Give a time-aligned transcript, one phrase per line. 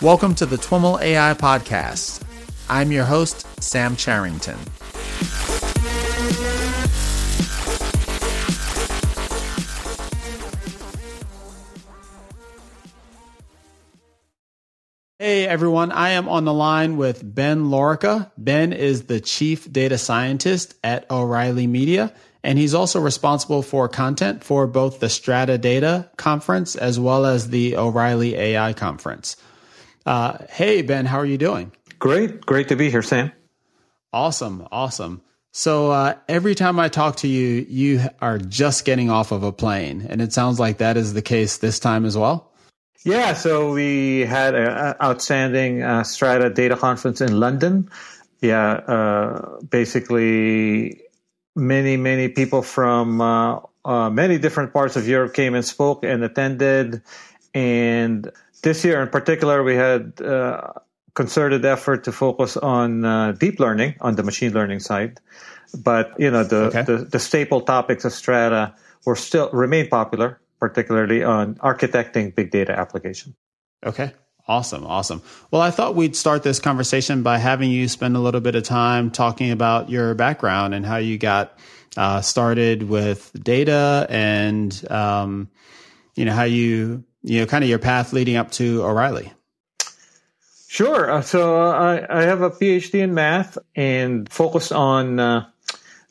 [0.00, 2.22] Welcome to the TWIML AI Podcast.
[2.70, 4.56] I'm your host, Sam Charrington.
[15.18, 18.30] Hey everyone, I am on the line with Ben Lorica.
[18.38, 24.44] Ben is the chief data scientist at O'Reilly Media, and he's also responsible for content
[24.44, 29.36] for both the Strata Data Conference as well as the O'Reilly AI Conference.
[30.08, 31.70] Uh, hey, Ben, how are you doing?
[31.98, 32.40] Great.
[32.40, 33.30] Great to be here, Sam.
[34.10, 34.66] Awesome.
[34.72, 35.20] Awesome.
[35.52, 39.52] So uh, every time I talk to you, you are just getting off of a
[39.52, 40.06] plane.
[40.08, 42.50] And it sounds like that is the case this time as well.
[43.04, 43.34] Yeah.
[43.34, 47.90] So we had an outstanding uh, Strata data conference in London.
[48.40, 48.76] Yeah.
[48.76, 51.02] Uh, basically,
[51.54, 56.24] many, many people from uh, uh, many different parts of Europe came and spoke and
[56.24, 57.02] attended.
[57.52, 60.72] And this year in particular, we had uh,
[61.14, 65.20] concerted effort to focus on uh, deep learning on the machine learning side.
[65.76, 66.82] But you know the, okay.
[66.82, 72.72] the, the staple topics of Strata were still remain popular, particularly on architecting big data
[72.72, 73.34] application.
[73.84, 74.12] Okay.
[74.46, 75.20] Awesome, awesome.
[75.50, 78.62] Well, I thought we'd start this conversation by having you spend a little bit of
[78.62, 81.58] time talking about your background and how you got
[81.98, 85.50] uh, started with data and um,
[86.14, 89.32] you know how you you know, kind of your path leading up to O'Reilly.
[90.66, 91.10] Sure.
[91.10, 95.46] Uh, so uh, I, I, have a PhD in math and focused on uh,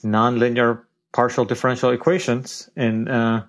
[0.03, 2.69] nonlinear partial differential equations.
[2.75, 3.43] And uh,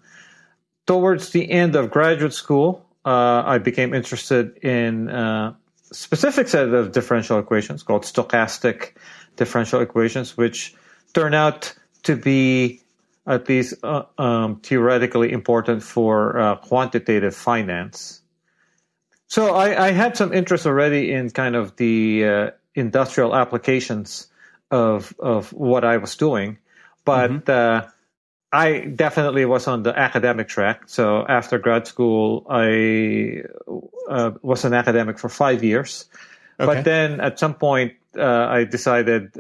[0.87, 6.93] towards the end of graduate school, uh, I became interested in a specific set of
[6.93, 8.93] differential equations called stochastic
[9.37, 10.75] differential equations, which
[11.15, 12.83] turn out to be
[13.29, 18.23] at least uh, um, theoretically important for uh, quantitative finance.
[19.27, 24.27] So I, I, had some interest already in kind of the uh, industrial applications
[24.71, 26.59] of of what I was doing,
[27.05, 27.51] but mm-hmm.
[27.51, 27.91] Uh,
[28.51, 30.85] I definitely was on the academic track.
[30.87, 33.43] So after grad school, I
[34.09, 36.07] uh, was an academic for five years.
[36.59, 36.75] Okay.
[36.75, 39.37] But then at some point, uh, I decided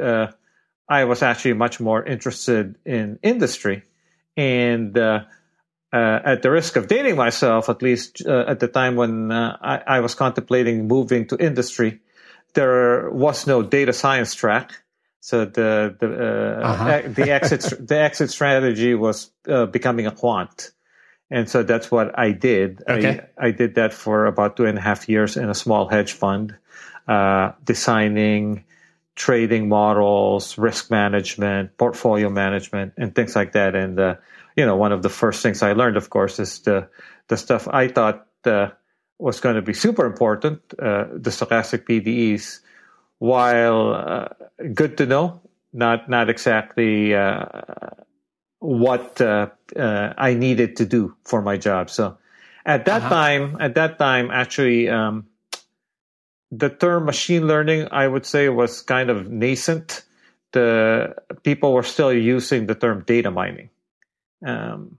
[0.89, 3.83] I was actually much more interested in industry.
[4.37, 5.25] And uh,
[5.93, 9.57] uh, at the risk of dating myself, at least uh, at the time when uh,
[9.61, 12.01] I, I, was contemplating moving to industry,
[12.55, 14.73] there was no data science track.
[15.21, 17.03] So the the uh, uh-huh.
[17.09, 20.71] the exit the exit strategy was becoming a quant,
[21.31, 22.83] and so that's what I did.
[22.89, 23.21] Okay.
[23.37, 26.13] I, I did that for about two and a half years in a small hedge
[26.13, 26.57] fund,
[27.65, 28.65] designing
[29.19, 33.75] trading models, risk management, portfolio management, and things like that.
[33.75, 34.15] And uh,
[34.57, 36.89] you know, one of the first things I learned, of course, is the
[37.27, 38.69] the stuff I thought uh,
[39.19, 42.61] was going to be super important, uh, the stochastic PDEs.
[43.19, 44.29] While uh,
[44.73, 45.43] good to know,
[45.73, 47.47] not not exactly uh,
[48.61, 51.91] what uh, I needed to do for my job.
[51.91, 52.19] So
[52.65, 53.09] at that uh-huh.
[53.09, 54.89] time, at that time, actually.
[54.89, 55.27] Um,
[56.51, 60.05] the term machine learning, I would say, was kind of nascent.
[60.53, 63.69] The people were still using the term data mining,
[64.45, 64.97] um,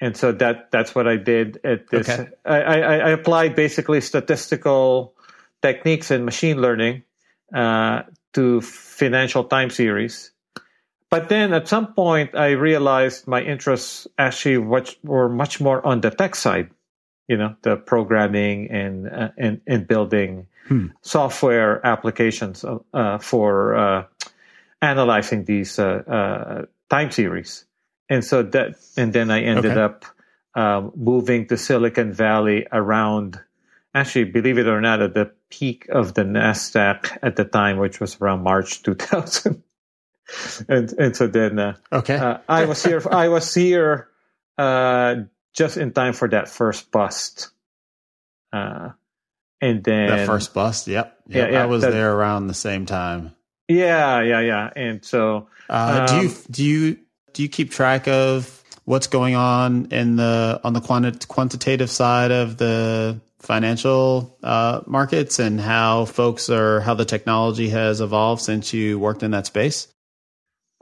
[0.00, 2.08] and so that that's what I did at this.
[2.08, 2.28] Okay.
[2.44, 5.14] I, I, I, applied basically statistical
[5.62, 7.04] techniques in machine learning
[7.54, 8.02] uh,
[8.32, 10.32] to financial time series.
[11.08, 16.10] But then at some point, I realized my interests actually were much more on the
[16.10, 16.70] tech side
[17.28, 20.86] you know the programming and uh, and, and building hmm.
[21.02, 24.04] software applications uh, uh, for uh,
[24.82, 27.64] analyzing these uh, uh, time series
[28.08, 29.80] and so that and then i ended okay.
[29.80, 30.04] up
[30.96, 33.40] moving to silicon valley around
[33.94, 38.00] actually believe it or not at the peak of the nasdaq at the time which
[38.00, 39.62] was around march 2000
[40.68, 44.08] and and so then okay i was here i was here
[45.54, 47.50] just in time for that first bust.
[48.52, 48.90] Uh,
[49.64, 51.48] and then that first bust, yep, yep.
[51.48, 53.34] yeah, yeah, I was that, there around the same time.
[53.66, 54.70] Yeah, yeah, yeah.
[54.76, 56.98] And so, uh, um, do you do you
[57.32, 62.30] do you keep track of what's going on in the on the quanti- quantitative side
[62.30, 68.74] of the financial uh, markets and how folks are how the technology has evolved since
[68.74, 69.88] you worked in that space?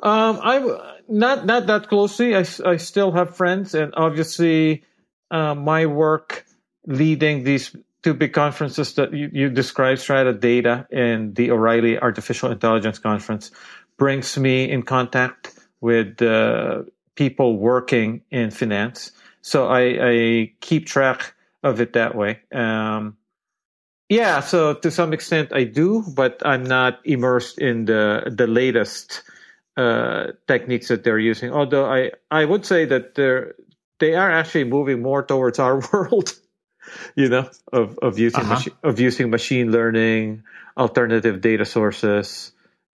[0.02, 0.58] Um, I
[1.06, 2.34] not not that closely.
[2.34, 4.82] I, I still have friends, and obviously,
[5.31, 6.44] uh, my work
[6.84, 12.50] leading these two big conferences that you, you described, Strata Data and the O'Reilly Artificial
[12.50, 13.50] Intelligence Conference,
[13.96, 16.82] brings me in contact with uh,
[17.14, 19.12] people working in finance.
[19.43, 22.40] So I, I, keep track of it that way.
[22.52, 23.16] Um,
[24.08, 29.22] Yeah, so to some extent I do, but I'm not immersed in the the latest
[29.76, 31.50] uh, techniques that they're using.
[31.50, 33.55] Although I I would say that they're
[34.00, 36.34] they are actually moving more towards our world,
[37.14, 38.55] you know, of of using uh-huh.
[38.55, 40.43] machi- of using machine learning,
[40.76, 42.52] alternative data sources,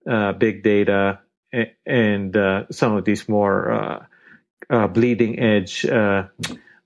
[0.09, 1.19] uh, big data,
[1.51, 4.05] and, and uh, some of these more uh,
[4.69, 6.27] uh, bleeding edge uh,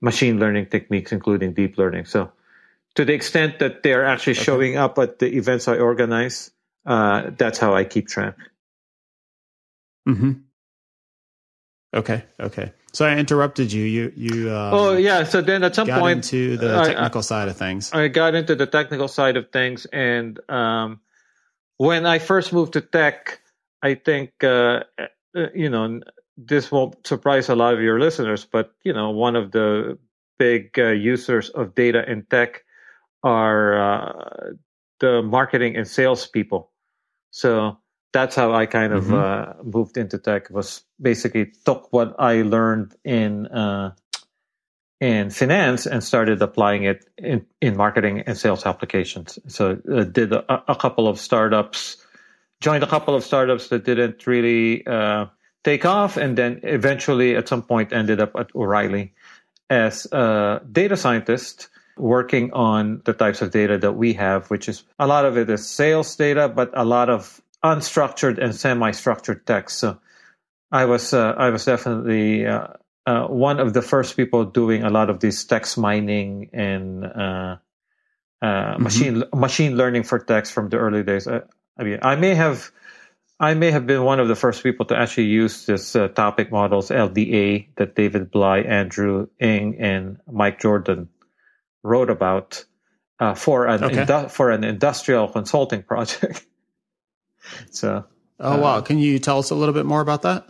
[0.00, 2.06] machine learning techniques, including deep learning.
[2.06, 2.32] So
[2.94, 4.44] to the extent that they're actually okay.
[4.44, 6.50] showing up at the events I organize,
[6.86, 8.36] uh, that's how I keep track.
[10.06, 10.32] Hmm.
[11.94, 12.24] Okay.
[12.40, 12.72] Okay.
[12.92, 13.84] So I interrupted you.
[13.84, 14.12] You.
[14.16, 14.54] You.
[14.54, 15.24] Um, oh yeah.
[15.24, 17.92] So then at some got point into the technical I, side of things.
[17.92, 21.00] I got into the technical side of things, and um,
[21.76, 23.40] when I first moved to tech,
[23.82, 26.00] I think uh, uh you know
[26.36, 29.98] this won't surprise a lot of your listeners, but you know one of the
[30.38, 32.64] big uh, users of data in tech
[33.22, 34.50] are uh,
[35.00, 36.70] the marketing and sales people.
[37.30, 37.78] So
[38.14, 39.14] that's how I kind of mm-hmm.
[39.14, 40.48] uh, moved into tech.
[40.48, 43.92] Was basically took what I learned in uh,
[45.00, 49.38] in finance and started applying it in, in marketing and sales applications.
[49.48, 51.98] So uh, did a, a, couple of startups,
[52.60, 55.26] joined a couple of startups that didn't really uh,
[55.64, 59.12] take off, and then eventually at some point ended up at O'Reilly
[59.68, 64.84] as a data scientist working on the types of data that we have, which is
[64.98, 69.78] a lot of it is sales data, but a lot of unstructured and semi-structured text.
[69.78, 69.98] So
[70.70, 72.68] I was uh, I was definitely uh,
[73.06, 77.08] uh, one of the first people doing a lot of these text mining and uh,
[77.08, 77.56] uh,
[78.42, 78.82] mm-hmm.
[78.82, 81.26] machine machine learning for text from the early days.
[81.26, 81.42] I,
[81.78, 82.70] I, mean, I may have
[83.40, 86.52] I may have been one of the first people to actually use this uh, topic
[86.52, 91.08] models LDA that David Blei, Andrew Ng, and Mike Jordan
[91.82, 92.64] wrote about
[93.20, 94.04] uh, for an okay.
[94.04, 96.46] indu- for an industrial consulting project.
[97.70, 98.04] So,
[98.40, 100.46] oh wow, uh, can you tell us a little bit more about that?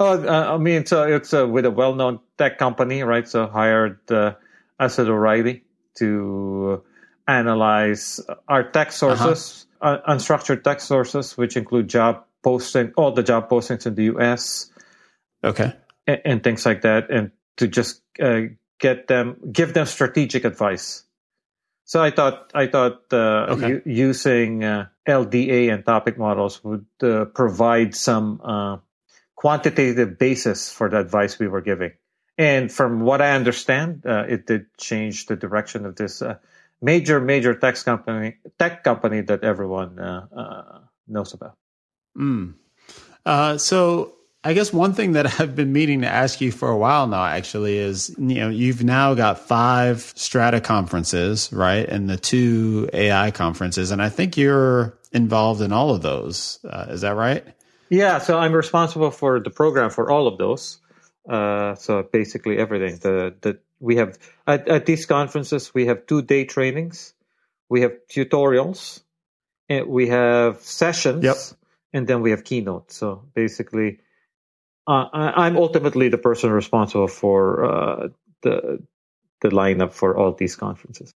[0.00, 3.26] Oh, uh, I mean, so it's uh, with a well-known tech company, right?
[3.26, 4.34] So hired uh,
[4.78, 5.64] us O'Reilly
[5.96, 6.84] to
[7.26, 9.98] analyze our tech sources, uh-huh.
[10.06, 14.70] uh, unstructured tech sources, which include job posting, all the job postings in the U.S.
[15.42, 15.72] Okay,
[16.06, 18.42] and, and things like that, and to just uh,
[18.78, 21.04] get them give them strategic advice.
[21.84, 23.68] So I thought I thought uh, okay.
[23.68, 28.76] u- using uh, LDA and topic models would uh, provide some uh,
[29.34, 31.92] quantitative basis for the advice we were giving.
[32.36, 36.36] And from what I understand, uh, it did change the direction of this uh,
[36.80, 39.96] major major tech company tech company that everyone
[41.08, 41.56] knows about.
[42.16, 42.54] Mm.
[43.58, 47.06] so I guess one thing that I've been meaning to ask you for a while
[47.06, 52.88] now, actually, is you know you've now got five Strata conferences, right, and the two
[52.92, 56.60] AI conferences, and I think you're involved in all of those.
[56.64, 57.44] Uh, is that right?
[57.90, 60.78] Yeah, so I'm responsible for the program for all of those.
[61.28, 62.98] Uh, so basically everything.
[62.98, 67.14] The the we have at, at these conferences we have two day trainings,
[67.68, 69.02] we have tutorials,
[69.68, 71.36] and we have sessions, yep.
[71.92, 72.96] and then we have keynotes.
[72.96, 74.00] So basically
[74.88, 78.08] I, am ultimately the person responsible for uh,
[78.42, 78.82] the
[79.40, 81.12] the lineup for all these conferences.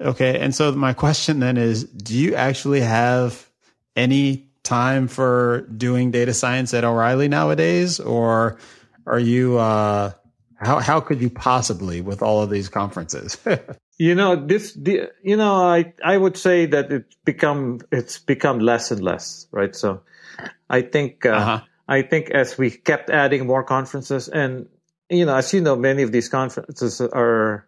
[0.00, 3.50] Okay, and so my question then is: Do you actually have
[3.96, 8.58] any time for doing data science at O'Reilly nowadays, or
[9.06, 9.58] are you?
[9.58, 10.12] Uh,
[10.56, 13.36] how how could you possibly with all of these conferences?
[13.98, 14.74] you know this.
[14.74, 19.48] The, you know, I I would say that it's become it's become less and less,
[19.50, 19.74] right?
[19.74, 20.02] So,
[20.70, 21.26] I think.
[21.26, 24.68] Uh, uh-huh I think as we kept adding more conferences, and
[25.08, 27.66] you know, as you know, many of these conferences are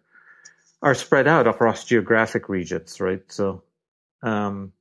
[0.81, 3.21] are spread out across geographic regions, right?
[3.27, 3.63] So,
[4.21, 4.73] um,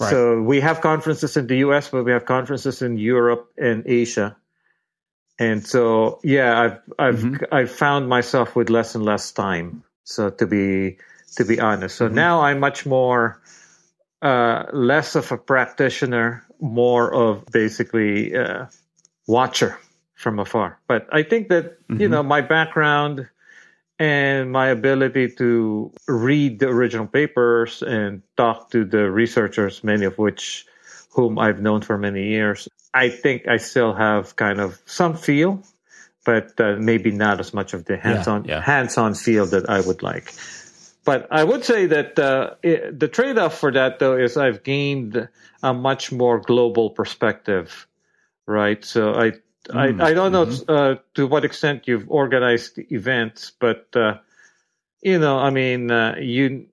[0.00, 0.10] right.
[0.10, 4.36] so we have conferences in the U.S., but we have conferences in Europe and Asia,
[5.38, 7.54] and so yeah, I've I've mm-hmm.
[7.54, 9.84] I've found myself with less and less time.
[10.04, 10.96] So to be
[11.36, 12.14] to be honest, so mm-hmm.
[12.14, 13.42] now I'm much more
[14.22, 18.66] uh, less of a practitioner more of basically uh,
[19.26, 19.78] watcher
[20.14, 20.78] from afar.
[20.88, 22.00] But I think that mm-hmm.
[22.00, 23.28] you know my background
[23.98, 30.18] and my ability to read the original papers and talk to the researchers, many of
[30.18, 30.66] which
[31.10, 35.62] whom I've known for many years, I think I still have kind of some feel,
[36.24, 38.62] but uh, maybe not as much of the hands-on yeah, yeah.
[38.62, 40.32] hands-on feel that I would like.
[41.08, 44.62] But I would say that uh, it, the trade off for that, though, is I've
[44.62, 45.26] gained
[45.62, 47.88] a much more global perspective,
[48.46, 48.84] right?
[48.84, 49.30] So I,
[49.70, 50.70] mm, I, I, don't know mm-hmm.
[50.70, 54.18] uh, to what extent you've organized events, but, uh,
[55.00, 56.66] you know, I mean, uh, you,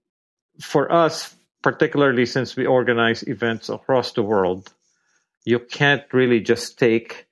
[0.60, 4.70] for us, particularly since we organize events across the world,
[5.46, 7.26] you can't really just take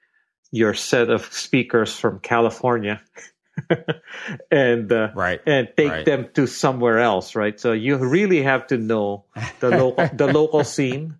[0.51, 3.01] your set of speakers from California
[4.51, 5.41] and uh, right.
[5.45, 6.05] and take right.
[6.05, 7.59] them to somewhere else, right?
[7.59, 9.25] So you really have to know
[9.59, 11.15] the local the local scene,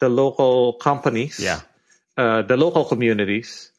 [0.00, 1.60] the local companies, yeah,
[2.16, 3.70] uh, the local communities,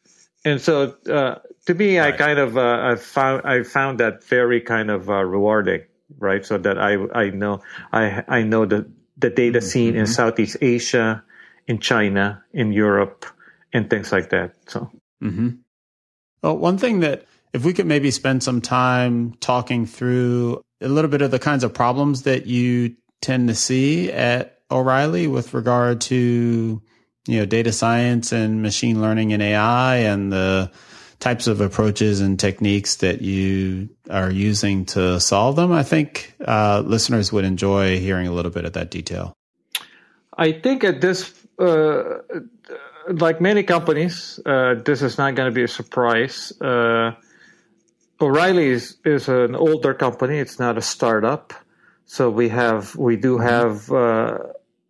[0.43, 2.13] and so uh, to me, right.
[2.13, 5.81] I kind of uh, I found I found that very kind of uh, rewarding,
[6.19, 6.45] right?
[6.45, 9.67] So that I I know I I know the the data mm-hmm.
[9.67, 10.13] scene in mm-hmm.
[10.13, 11.23] Southeast Asia,
[11.67, 13.25] in China, in Europe,
[13.73, 14.53] and things like that.
[14.67, 14.91] So,
[15.23, 15.49] mm-hmm.
[16.41, 21.09] well, one thing that if we could maybe spend some time talking through a little
[21.09, 26.01] bit of the kinds of problems that you tend to see at O'Reilly with regard
[26.01, 26.81] to
[27.27, 30.69] you know data science and machine learning and AI and the
[31.21, 35.71] types of approaches and techniques that you are using to solve them.
[35.71, 39.33] I think uh, listeners would enjoy hearing a little bit of that detail.
[40.37, 42.19] I think at this, uh,
[43.07, 46.51] like many companies, uh, this is not going to be a surprise.
[48.21, 50.37] O'Reilly is, is an older company.
[50.37, 51.53] It's not a startup.
[52.05, 53.47] So we have we do mm-hmm.
[53.47, 54.37] have uh,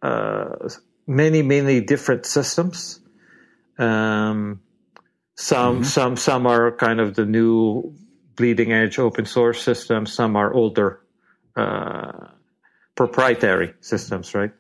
[0.02, 0.70] uh,
[1.08, 3.00] many many different systems.
[3.78, 4.62] Um,
[5.36, 5.84] some mm-hmm.
[5.84, 7.96] some some are kind of the new
[8.36, 10.14] bleeding edge open source systems.
[10.14, 11.00] Some are older
[11.56, 12.28] uh,
[12.96, 14.52] proprietary systems, right?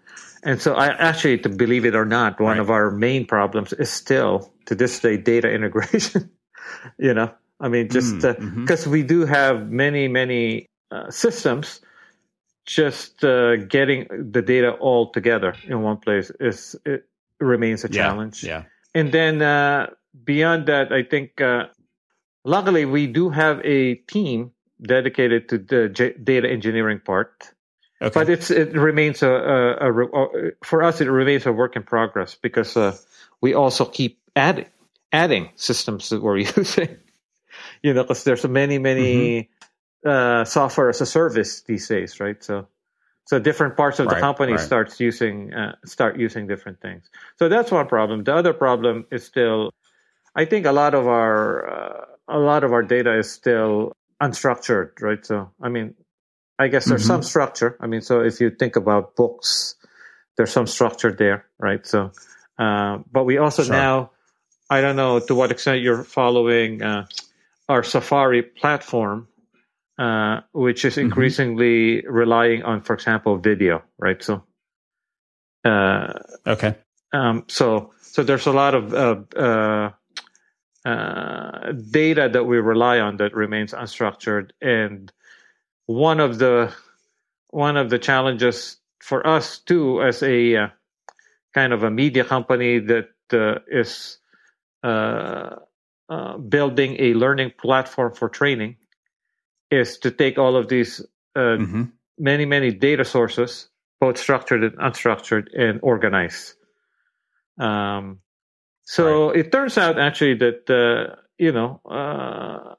[0.44, 2.60] And so, I actually, to believe it or not, one right.
[2.60, 6.30] of our main problems is still to this day data integration.
[7.00, 8.92] you know, I mean, just because mm, uh, mm-hmm.
[8.92, 11.82] we do have many, many uh, systems,
[12.66, 17.06] just uh, getting the data all together in one place is it
[17.40, 18.44] remains a challenge.
[18.44, 18.64] Yeah.
[18.94, 19.88] And then uh,
[20.24, 21.68] beyond that, I think uh,
[22.44, 27.52] luckily we do have a team dedicated to the j- data engineering part.
[28.02, 28.12] Okay.
[28.14, 31.84] But it's it remains a, a, a, a, for us it remains a work in
[31.84, 32.98] progress because uh,
[33.42, 34.68] we also keep adding
[35.14, 36.98] adding systems that we're using
[37.86, 39.44] you know, because there's many, many
[40.04, 40.10] mm-hmm.
[40.10, 42.44] uh, software as a service these days, right?
[42.44, 42.68] So,
[43.26, 44.60] so different parts of right, the company right.
[44.60, 47.08] starts using uh, start using different things.
[47.38, 48.24] So that's one problem.
[48.24, 49.72] The other problem is still,
[50.36, 55.00] I think a lot of our uh, a lot of our data is still unstructured,
[55.00, 55.24] right?
[55.24, 55.94] So, I mean,
[56.58, 57.22] I guess there's mm-hmm.
[57.22, 57.78] some structure.
[57.80, 59.76] I mean, so if you think about books,
[60.38, 61.86] there's some structure there, right?
[61.86, 62.14] So,
[62.58, 63.76] uh, but we also sure.
[63.76, 64.10] now,
[64.72, 67.06] I don't know to what extent you're following uh,
[67.68, 69.28] our Safari platform,
[69.98, 71.06] uh, which is mm-hmm.
[71.08, 72.12] increasingly mm-hmm.
[72.12, 74.22] relying on, for example, video, right?
[74.22, 74.44] So,
[75.64, 76.14] uh,
[76.46, 76.76] okay.
[77.14, 79.92] Um, so, so there's a lot of uh,
[80.86, 85.12] uh, data that we rely on that remains unstructured, and
[85.88, 86.74] one of the
[87.50, 90.68] one of the challenges for us too, as a uh,
[91.54, 94.18] kind of a media company that uh, is
[96.10, 98.76] uh, building a learning platform for training
[99.72, 101.02] is to take all of these
[101.36, 101.84] uh, mm-hmm.
[102.18, 103.70] many many data sources
[104.00, 106.56] both structured and unstructured and organize
[107.60, 108.20] um,
[108.84, 109.40] so right.
[109.40, 112.76] it turns out actually that uh, you know uh,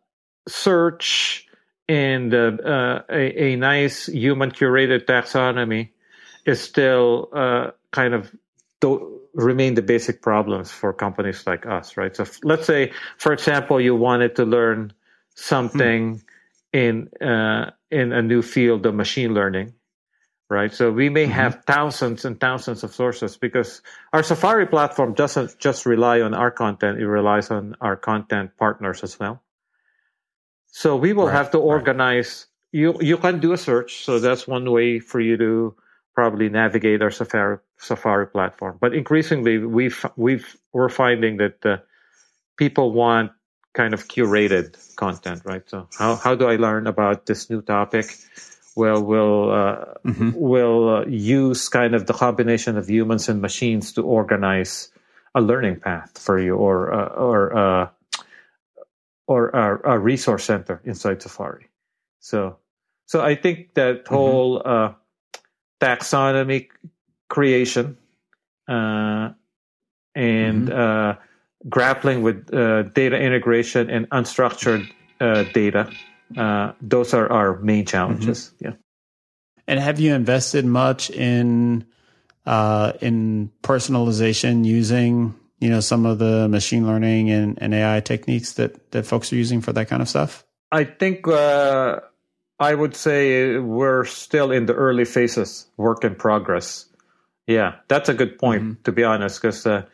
[0.47, 1.47] search
[1.89, 5.91] and uh, a, a, nice human curated taxonomy
[6.45, 7.29] is still
[7.93, 8.33] kind of
[9.37, 12.17] remain the basic problems for companies like us, right?
[12.17, 14.93] So f- let's say, for example, you wanted to learn
[15.35, 16.23] something mm.
[16.73, 19.75] in uh, in a new field of machine learning,
[20.49, 20.73] right?
[20.73, 21.33] So we may mm-hmm.
[21.33, 26.51] have thousands and thousands of sources because our Safari platform doesn't just rely on our
[26.51, 29.43] content; it relies on our content partners as well.
[30.67, 32.47] So we will right, have to organize.
[32.47, 32.53] Right.
[32.73, 35.77] You you can do a search, so that's one way for you to
[36.17, 38.79] probably navigate our Safari Safari platform.
[38.81, 41.77] But increasingly, we've we've we're finding that uh,
[42.57, 43.31] people want
[43.75, 45.63] kind of curated content, right?
[45.69, 48.07] So how how do I learn about this new topic?
[48.75, 50.31] Well, we'll uh, mm-hmm.
[50.35, 54.91] we'll uh, use kind of the combination of humans and machines to organize
[55.35, 57.89] a learning path for you, or uh, or uh,
[59.27, 61.69] or a, a, resource center inside Safari.
[62.21, 62.57] So
[63.05, 64.15] so I think that mm-hmm.
[64.15, 64.93] whole uh,
[65.81, 66.69] taxonomy
[67.29, 67.97] creation
[68.69, 69.31] uh,
[70.15, 70.79] and mm-hmm.
[70.79, 71.15] uh,
[71.69, 74.91] grappling with uh, data integration and unstructured
[75.21, 75.91] uh, data.
[76.37, 78.53] Uh, those are our main challenges.
[78.57, 78.65] Mm-hmm.
[78.65, 78.73] Yeah.
[79.69, 81.87] And have you invested much in
[82.47, 88.53] uh, in personalization using you know some of the machine learning and, and AI techniques
[88.55, 90.45] that that folks are using for that kind of stuff?
[90.71, 91.27] I think
[92.59, 96.87] I would say we're still in the early phases, work in progress.
[97.47, 98.83] Yeah, that's a good point, mm-hmm.
[98.85, 99.85] to be honest, because uh,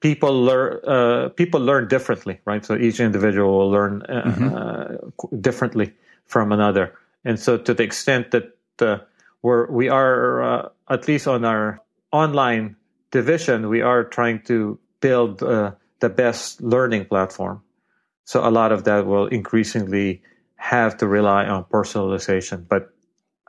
[0.00, 2.64] people learn uh, people learn differently, right?
[2.64, 4.54] So each individual will learn uh, mm-hmm.
[4.54, 5.92] Uh, differently
[6.26, 8.98] from another, and so to the extent that uh,
[9.42, 12.76] we're we are uh, at least on our online
[13.10, 17.62] division, we are trying to build the best learning platform.
[18.24, 20.22] So a lot of that will increasingly
[20.62, 22.66] have to rely on personalization.
[22.68, 22.94] But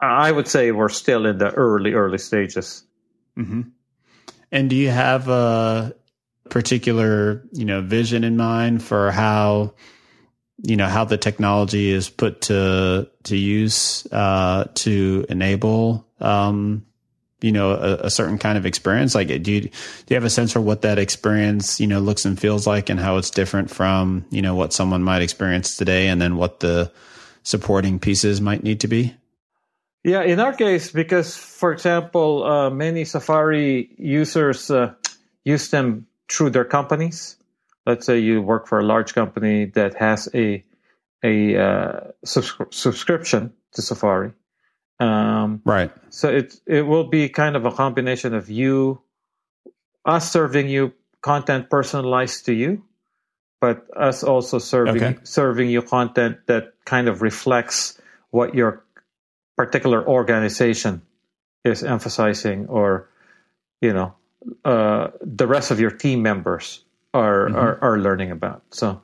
[0.02, 2.84] I would say we're still in the early, early stages.
[3.38, 3.62] Mm-hmm.
[4.52, 5.94] And do you have a
[6.50, 9.76] particular, you know, vision in mind for how,
[10.64, 16.84] you know, how the technology is put to to use uh, to enable um,
[17.44, 19.14] you know a, a, certain kind of experience?
[19.14, 19.70] Like do you do
[20.08, 23.00] you have a sense for what that experience you know looks and feels like and
[23.00, 26.92] how it's different from you know what someone might experience today and then what the
[27.44, 29.14] supporting pieces might need to be?
[30.04, 34.94] Yeah in our case because for example uh, many safari users uh,
[35.44, 37.36] use them through their companies.
[37.86, 40.64] Let's say you work for a large company that has a
[41.22, 44.32] a uh, subscri- subscription to safari
[45.00, 45.92] um, right.
[46.10, 49.02] So it it will be kind of a combination of you,
[50.06, 52.84] us serving you content personalized to you,
[53.60, 55.18] but us also serving okay.
[55.24, 58.84] serving you content that kind of reflects what your
[59.58, 61.02] particular organization
[61.64, 63.10] is emphasizing, or
[63.82, 64.14] you know,
[64.66, 66.84] uh, the rest of your team members
[67.14, 67.56] are mm-hmm.
[67.56, 68.64] are, are learning about.
[68.70, 69.02] So,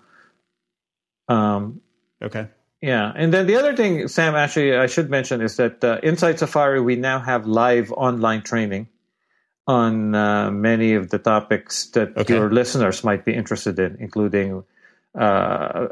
[1.27, 1.81] um,
[2.21, 2.47] okay.
[2.81, 6.39] Yeah, and then the other thing, Sam, actually, I should mention is that uh, inside
[6.39, 8.87] Safari we now have live online training
[9.67, 12.33] on uh, many of the topics that okay.
[12.33, 14.63] your listeners might be interested in, including
[15.13, 15.87] uh,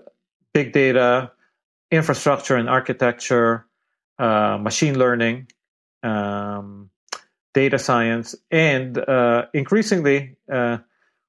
[0.54, 1.32] big data,
[1.92, 3.66] infrastructure and architecture,
[4.18, 5.48] uh, machine learning,
[6.04, 6.90] um,
[7.54, 10.78] data science, and uh, increasingly, uh,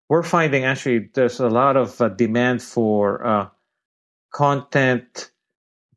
[0.08, 3.50] we're finding actually there's a lot of demand for
[4.32, 5.30] content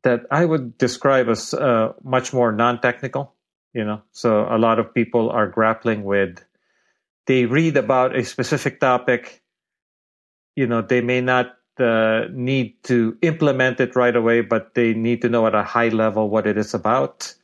[0.02, 3.34] that I would describe as uh, much more non-technical.
[3.72, 6.44] You know, so a lot of people are grappling with.
[7.26, 9.42] They read about a specific topic.
[10.56, 15.22] You know, they may not uh, need to implement it right away, but they need
[15.22, 17.34] to know at a high level what it is about,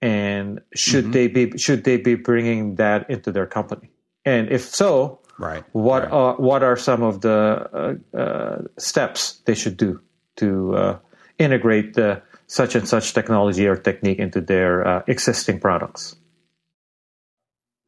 [0.00, 1.12] and should mm-hmm.
[1.12, 3.90] they be should they be bringing that into their company?
[4.24, 6.12] And if so, right, what right.
[6.12, 10.00] are what are some of the uh, uh steps they should do
[10.36, 10.98] to uh,
[11.38, 16.16] integrate the such and such technology or technique into their uh, existing products.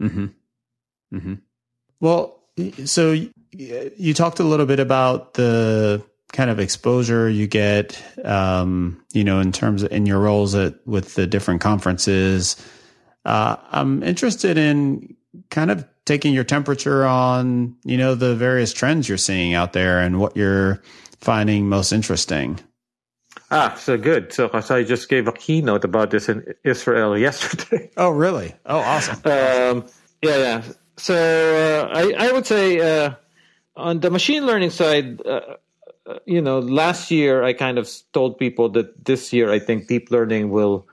[0.01, 0.27] Hmm.
[1.11, 1.35] Hmm.
[2.01, 2.43] Well,
[2.85, 3.17] so
[3.53, 9.41] you talked a little bit about the kind of exposure you get, um, you know,
[9.41, 12.57] in terms of in your roles at with the different conferences.
[13.25, 15.17] Uh, I'm interested in
[15.51, 20.01] kind of taking your temperature on, you know, the various trends you're seeing out there
[20.01, 20.83] and what you're
[21.21, 22.61] finding most interesting.
[23.51, 24.33] Ah, so good.
[24.33, 27.91] So I just gave a keynote about this in Israel yesterday.
[27.97, 28.55] Oh, really?
[28.67, 29.17] Oh, awesome.
[29.25, 29.87] Um,
[30.23, 30.63] yeah, yeah.
[30.97, 33.15] So uh, I, I would say uh,
[33.77, 35.57] on the machine learning side, uh,
[36.07, 39.87] uh, you know, last year I kind of told people that this year I think
[39.87, 40.87] deep learning will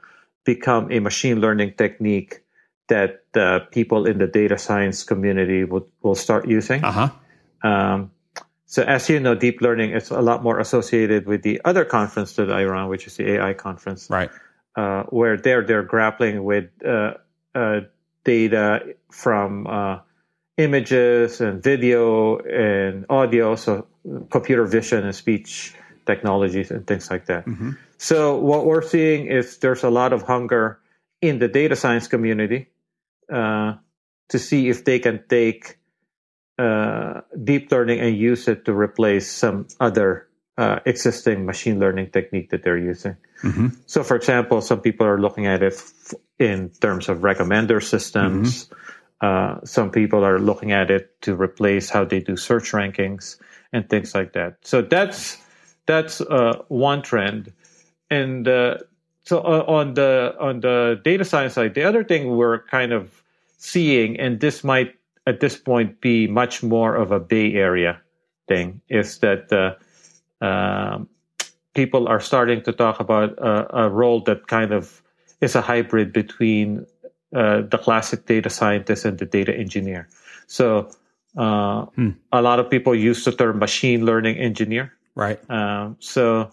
[0.45, 2.43] become a machine learning technique
[2.87, 6.83] that uh, people in the data science community will will start using.
[6.83, 7.09] Uh huh.
[7.67, 8.11] Um,
[8.75, 12.33] so as you know, deep learning is a lot more associated with the other conference
[12.33, 14.29] that I run, which is the AI conference, right?
[14.75, 17.13] Uh, where they're they're grappling with uh,
[17.55, 17.79] uh,
[18.25, 19.99] data from uh,
[20.57, 23.88] images and video and audio, so
[24.29, 25.73] computer vision and speech
[26.05, 27.45] technologies and things like that.
[27.45, 27.79] Mm-hmm.
[27.97, 30.81] So what we're seeing is there's a lot of hunger
[31.21, 32.67] in the data science community
[33.31, 33.75] uh,
[34.27, 35.77] to see if they can take
[36.57, 42.49] uh, deep learning and use it to replace some other uh, existing machine learning technique
[42.49, 43.17] that they're using.
[43.43, 43.67] Mm-hmm.
[43.87, 48.65] So, for example, some people are looking at it f- in terms of recommender systems.
[48.65, 48.75] Mm-hmm.
[49.21, 53.37] Uh, some people are looking at it to replace how they do search rankings
[53.73, 54.57] and things like that.
[54.61, 55.37] So that's
[55.85, 57.53] that's uh, one trend,
[58.09, 58.77] and uh,
[59.23, 63.23] so uh, on the on the data science side, the other thing we're kind of
[63.57, 68.01] seeing, and this might at this point be much more of a Bay Area
[68.47, 70.99] thing is that uh, uh,
[71.73, 75.01] people are starting to talk about a, a, role that kind of
[75.41, 76.85] is a hybrid between
[77.35, 80.07] uh, the classic data scientist and the data engineer.
[80.47, 80.89] So
[81.35, 82.11] uh, hmm.
[82.31, 84.93] a lot of people use the term machine learning engineer.
[85.15, 85.39] Right.
[85.49, 86.51] Um, so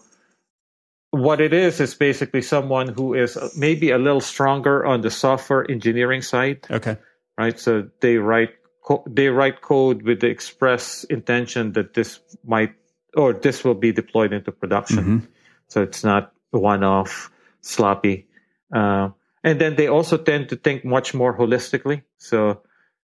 [1.11, 5.69] what it is is basically someone who is maybe a little stronger on the software
[5.69, 6.65] engineering side.
[6.69, 6.97] Okay.
[7.37, 7.59] Right.
[7.59, 8.51] So they write
[8.83, 12.75] co- they write code with the express intention that this might
[13.15, 14.97] or this will be deployed into production.
[14.97, 15.19] Mm-hmm.
[15.67, 18.27] So it's not one off sloppy.
[18.73, 19.09] Uh,
[19.43, 22.03] and then they also tend to think much more holistically.
[22.17, 22.61] So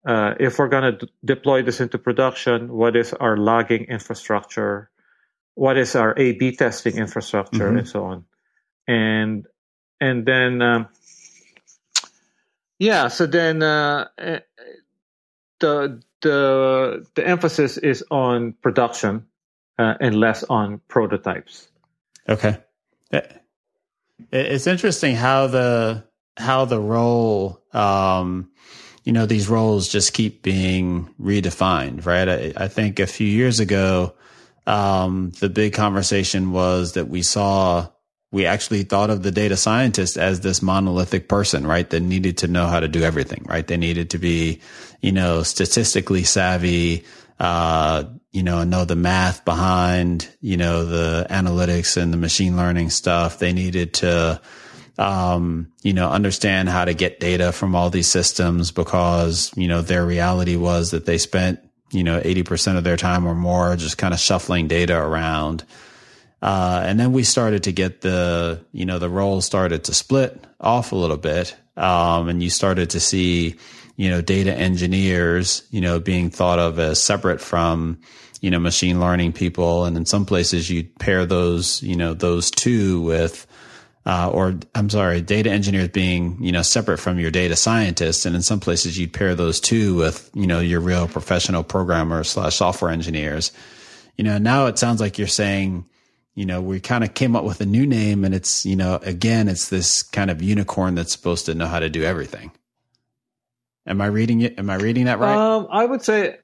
[0.05, 4.89] uh, if we're going to d- deploy this into production, what is our logging infrastructure?
[5.55, 7.77] What is our A/B testing infrastructure, mm-hmm.
[7.77, 8.25] and so on?
[8.87, 9.45] And
[10.01, 10.87] and then um,
[12.79, 14.07] yeah, so then uh,
[15.63, 19.25] the the the emphasis is on production
[19.79, 21.69] uh, and less on prototypes.
[22.27, 22.57] Okay,
[24.31, 26.03] it's interesting how the
[26.37, 28.51] how the role um,
[29.03, 32.29] you know, these roles just keep being redefined, right?
[32.29, 34.13] I, I think a few years ago,
[34.65, 37.89] um, the big conversation was that we saw,
[38.33, 41.87] we actually thought of the data scientist as this monolithic person, right?
[41.91, 43.65] That needed to know how to do everything, right?
[43.65, 44.59] They needed to be,
[45.01, 47.05] you know, statistically savvy,
[47.39, 52.89] uh, you know, know the math behind, you know, the analytics and the machine learning
[52.89, 53.37] stuff.
[53.37, 54.41] They needed to,
[54.97, 59.83] um, you know, understand how to get data from all these systems because, you know,
[59.83, 61.59] their reality was that they spent,
[61.91, 65.63] you know, 80% of their time or more just kind of shuffling data around.
[66.43, 70.43] Uh, and then we started to get the, you know, the roles started to split
[70.59, 71.55] off a little bit.
[71.77, 73.55] Um, and you started to see,
[73.95, 77.97] you know, data engineers, you know, being thought of as separate from,
[78.41, 79.85] you know, machine learning people.
[79.85, 83.47] And in some places you'd pair those, you know, those two with,
[84.05, 88.25] uh, or I'm sorry, data engineers being, you know, separate from your data scientists.
[88.25, 92.31] And in some places you'd pair those two with, you know, your real professional programmers
[92.31, 93.53] slash software engineers.
[94.17, 95.85] You know, now it sounds like you're saying,
[96.35, 98.99] you know, we kind of came up with a new name and it's, you know,
[99.03, 102.51] again, it's this kind of unicorn that's supposed to know how to do everything.
[103.85, 104.57] Am I reading it?
[104.57, 105.35] Am I reading that right?
[105.35, 106.37] Um, I would say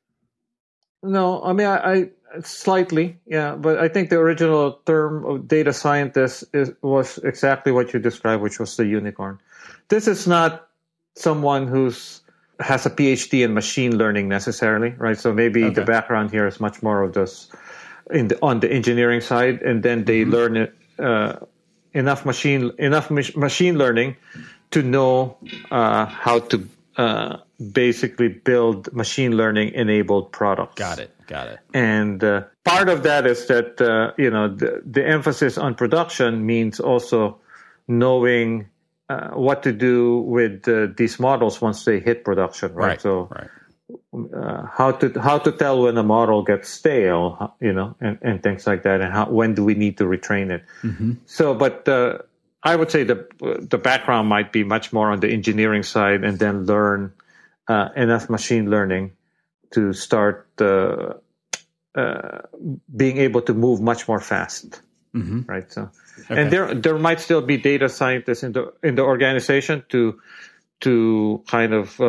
[1.01, 1.41] no.
[1.41, 2.09] I mean, I, I
[2.43, 7.91] Slightly, yeah, but I think the original term of data scientist is, was exactly what
[7.91, 9.39] you described, which was the unicorn.
[9.87, 10.67] This is not
[11.15, 12.21] someone who's
[12.59, 15.17] has a PhD in machine learning necessarily, right?
[15.17, 15.73] So maybe okay.
[15.73, 17.49] the background here is much more of this
[18.11, 20.31] in the, on the engineering side, and then they mm-hmm.
[20.31, 21.35] learn it uh,
[21.93, 24.15] enough machine enough machine learning
[24.71, 25.37] to know
[25.71, 26.67] uh, how to
[26.97, 27.37] uh,
[27.71, 30.75] basically build machine learning enabled products.
[30.75, 31.15] Got it.
[31.27, 31.59] Got it.
[31.73, 36.45] And uh, part of that is that uh, you know the, the, emphasis on production
[36.45, 37.39] means also
[37.87, 38.67] knowing
[39.09, 42.87] uh, what to do with uh, these models once they hit production, right?
[42.87, 43.29] right so.
[43.31, 43.47] Right.
[44.11, 48.41] Uh, how to how to tell when a model gets stale, you know, and, and
[48.41, 50.63] things like that, and how when do we need to retrain it?
[50.81, 51.13] Mm-hmm.
[51.27, 51.87] So, but
[52.63, 56.39] I would say the the background might be much more on the engineering side, and
[56.39, 57.13] then learn
[57.67, 59.11] uh, enough machine learning
[59.71, 61.13] to start uh,
[61.95, 62.39] uh,
[62.95, 64.81] being able to move much more fast.
[65.15, 65.41] Mm-hmm.
[65.45, 65.71] Right.
[65.71, 66.41] So, okay.
[66.41, 70.19] and there there might still be data scientists in the in the organization to
[70.81, 71.99] to kind of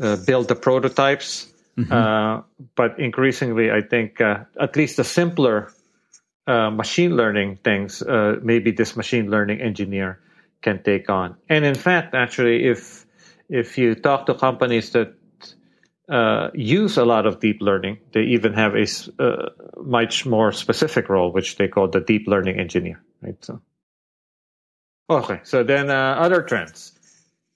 [0.00, 1.48] uh, uh, build the prototypes.
[1.74, 2.42] Mm-hmm.
[2.76, 5.72] but increasingly, I think at least the simpler
[6.46, 10.18] uh, machine learning things uh, maybe this machine learning engineer
[10.60, 11.36] can take on.
[11.48, 13.06] And in fact, actually, if
[13.48, 15.14] if you talk to companies that
[16.08, 18.86] uh, use a lot of deep learning, they even have a
[19.22, 19.50] uh,
[19.84, 23.00] much more specific role, which they call the deep learning engineer.
[23.20, 23.36] Right.
[23.44, 23.60] So,
[25.08, 25.40] okay.
[25.44, 26.91] So then uh, other trends.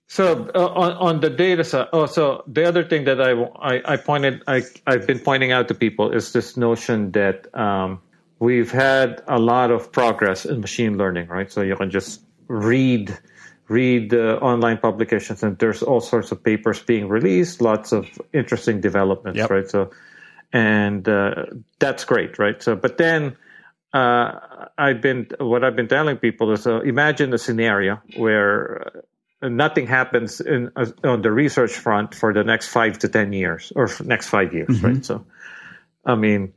[0.08, 3.94] So uh, on, on the data side, oh, so the other thing that I, I,
[3.94, 8.00] I pointed, I, I've been pointing out to people is this notion that um,
[8.38, 11.50] we've had a lot of progress in machine learning, right?
[11.50, 13.18] So you can just read
[13.68, 18.80] read uh, online publications, and there's all sorts of papers being released, lots of interesting
[18.80, 19.50] developments, yep.
[19.50, 19.68] right?
[19.68, 19.90] So,
[20.52, 21.46] and uh,
[21.80, 22.62] that's great, right?
[22.62, 23.36] So, but then
[23.92, 29.02] uh, I've been what I've been telling people is uh, imagine a scenario where
[29.42, 33.72] nothing happens in, uh, on the research front for the next five to ten years
[33.76, 34.86] or next five years, mm-hmm.
[34.86, 35.04] right?
[35.04, 35.24] So,
[36.04, 36.52] I mean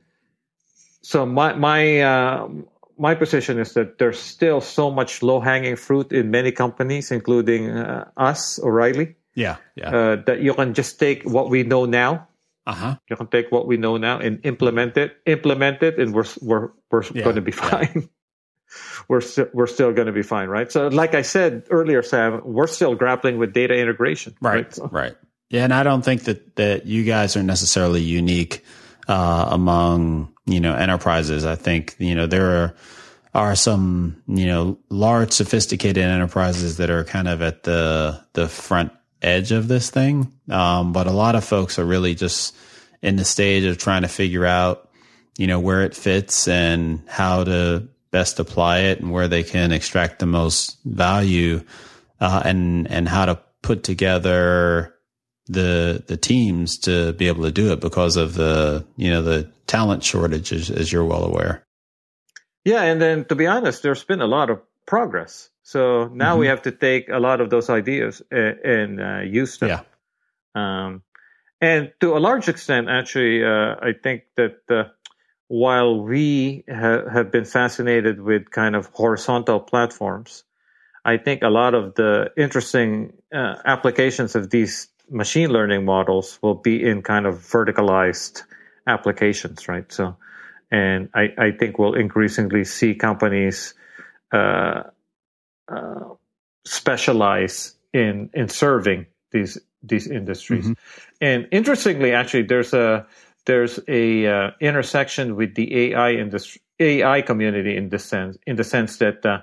[1.01, 2.47] so my my uh,
[2.97, 7.69] my position is that there's still so much low hanging fruit in many companies, including
[7.69, 9.15] uh, us, O'Reilly.
[9.33, 9.89] Yeah, yeah.
[9.89, 12.27] Uh, that you can just take what we know now.
[12.67, 12.97] Uh-huh.
[13.09, 16.69] You can take what we know now and implement it, implement it, and we're we're
[16.91, 17.91] we're yeah, going to be fine.
[17.95, 18.01] Yeah.
[19.07, 20.71] We're st- we're still going to be fine, right?
[20.71, 24.55] So, like I said earlier, Sam, we're still grappling with data integration, right?
[24.55, 24.73] Right.
[24.73, 24.87] So.
[24.87, 25.15] right.
[25.49, 28.63] Yeah, and I don't think that that you guys are necessarily unique
[29.07, 31.45] uh, among you know enterprises.
[31.45, 32.75] I think you know there are
[33.33, 38.91] are some, you know, large sophisticated enterprises that are kind of at the, the front
[39.21, 40.33] edge of this thing.
[40.49, 42.55] Um, but a lot of folks are really just
[43.01, 44.89] in the stage of trying to figure out,
[45.37, 49.71] you know, where it fits and how to best apply it and where they can
[49.71, 51.63] extract the most value,
[52.19, 54.95] uh, and, and how to put together
[55.47, 59.51] the, the teams to be able to do it because of the, you know, the
[59.67, 61.65] talent shortage, as, as you're well aware.
[62.65, 65.49] Yeah, and then to be honest, there's been a lot of progress.
[65.63, 66.39] So now mm-hmm.
[66.39, 69.69] we have to take a lot of those ideas and, and uh, use them.
[69.69, 69.81] Yeah.
[70.55, 71.03] Um,
[71.61, 74.85] and to a large extent, actually, uh, I think that uh,
[75.49, 80.45] while we ha- have been fascinated with kind of horizontal platforms,
[81.03, 86.55] I think a lot of the interesting uh, applications of these machine learning models will
[86.55, 88.43] be in kind of verticalized
[88.85, 89.91] applications, right?
[89.91, 90.15] So
[90.71, 93.73] and I, I think we'll increasingly see companies
[94.31, 94.83] uh,
[95.67, 96.09] uh,
[96.65, 100.65] specialize in in serving these these industries.
[100.65, 100.73] Mm-hmm.
[101.21, 103.07] And interestingly, actually, there's a
[103.49, 108.63] there's a uh, intersection with the AI industry AI community in the sense in the
[108.63, 109.41] sense that uh,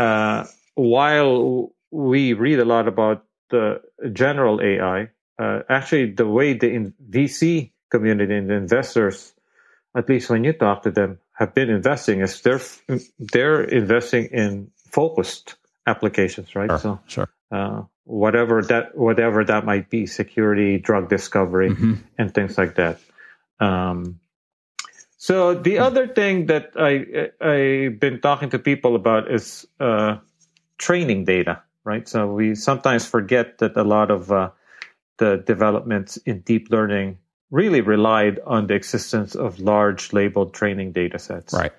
[0.00, 3.80] uh, while we read a lot about the
[4.12, 9.34] general AI, uh, actually the way the VC community and the investors
[9.94, 12.60] at least when you talk to them, have been investing is they're
[13.18, 16.70] they're investing in focused applications, right?
[16.70, 17.28] Sure, so, sure.
[18.04, 21.94] Whatever that whatever that might be, security, drug discovery, mm-hmm.
[22.18, 23.00] and things like that.
[23.60, 24.20] Um,
[25.16, 25.84] so the mm-hmm.
[25.84, 30.18] other thing that I I've been talking to people about is uh,
[30.76, 32.06] training data, right?
[32.06, 34.50] So we sometimes forget that a lot of uh,
[35.16, 37.18] the developments in deep learning
[37.50, 41.54] really relied on the existence of large labeled training data sets.
[41.54, 41.72] Right.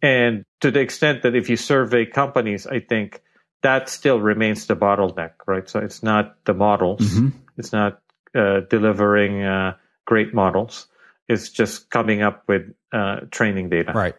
[0.00, 3.20] And to the extent that if you survey companies, I think
[3.68, 5.68] that still remains the bottleneck, right?
[5.68, 7.36] So it's not the models, mm-hmm.
[7.58, 8.00] it's not
[8.34, 9.76] uh, delivering uh,
[10.06, 10.88] great models.
[11.28, 13.92] It's just coming up with uh, training data.
[13.92, 14.14] Right.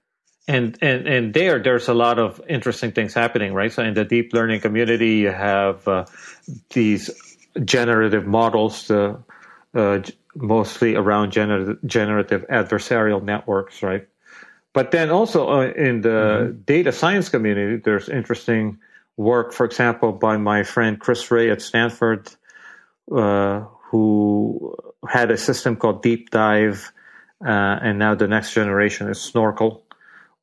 [0.47, 3.71] And, and and there there's a lot of interesting things happening, right?
[3.71, 6.05] So in the deep learning community, you have uh,
[6.69, 7.09] these
[7.65, 9.17] generative models, uh,
[9.75, 10.01] uh,
[10.35, 14.07] mostly around gener- generative adversarial networks, right?
[14.73, 16.61] But then also uh, in the mm-hmm.
[16.65, 18.77] data science community, there's interesting
[19.19, 22.29] work, for example, by my friend Chris Ré at Stanford,
[23.11, 24.75] uh, who
[25.07, 26.91] had a system called Deep Dive,
[27.45, 29.83] uh, and now the next generation is Snorkel,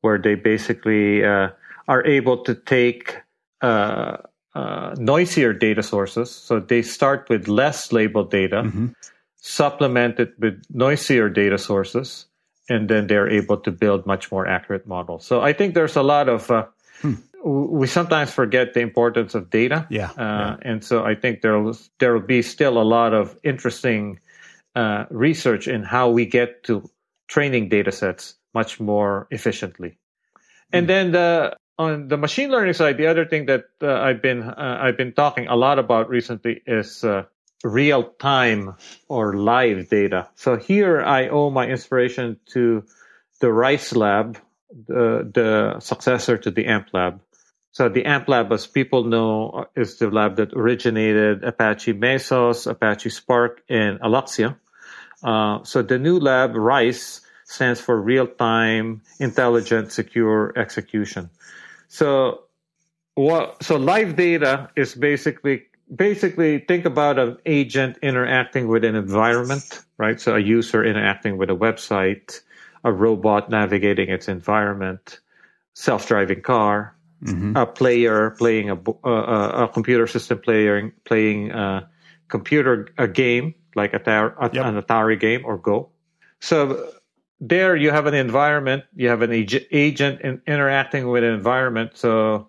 [0.01, 1.49] where they basically uh,
[1.87, 3.17] are able to take
[3.61, 4.17] uh,
[4.53, 6.29] uh, noisier data sources.
[6.29, 8.63] So they start with less labeled data.
[8.63, 8.87] Mm-hmm
[9.47, 12.25] supplement it with noisier data sources,
[12.69, 15.25] and then they're able to build much more accurate models.
[15.25, 16.65] So I think there's a lot of uh,
[17.01, 17.15] hmm.
[17.43, 19.87] We sometimes forget the importance of data.
[19.89, 20.57] Yeah, uh, yeah.
[20.61, 24.19] and so I think there will there will be still a lot of interesting
[24.75, 26.89] uh, research in how we get to
[27.27, 29.97] training data sets much more efficiently.
[30.71, 30.87] And hmm.
[30.87, 34.79] then the on the machine learning side, the other thing that uh, I've been uh,
[34.81, 37.23] I've been talking a lot about recently is uh,
[37.63, 38.75] real time
[39.07, 40.29] or live data.
[40.35, 42.83] So here I owe my inspiration to
[43.39, 44.37] the RISE Lab,
[44.71, 47.21] the, the successor to the AMP Lab.
[47.77, 53.11] So the AMP Lab, as people know, is the lab that originated Apache Mesos, Apache
[53.11, 54.57] Spark, and Alluxio.
[55.21, 61.29] Uh, so the new lab, RISE, stands for Real Time Intelligent Secure Execution.
[61.87, 62.45] So
[63.13, 69.85] what, so live data is basically basically think about an agent interacting with an environment,
[69.99, 70.19] right?
[70.19, 72.41] So a user interacting with a website,
[72.83, 75.19] a robot navigating its environment,
[75.75, 77.55] self-driving car, mm-hmm.
[77.55, 81.89] a player playing a, a, a, computer system playing playing a
[82.27, 84.65] computer a game like Atari, yep.
[84.65, 85.89] an Atari game or Go.
[86.39, 86.91] So
[87.39, 91.91] there you have an environment, you have an agent in, interacting with an environment.
[91.95, 92.47] So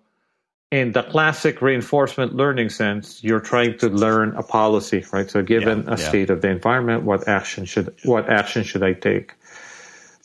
[0.71, 5.29] in the classic reinforcement learning sense, you're trying to learn a policy, right?
[5.29, 6.09] So given yeah, a yeah.
[6.09, 9.33] state of the environment, what action should what action should I take?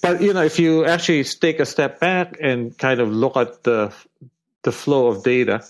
[0.03, 3.63] But you know, if you actually take a step back and kind of look at
[3.63, 3.95] the
[4.65, 5.65] the flow of data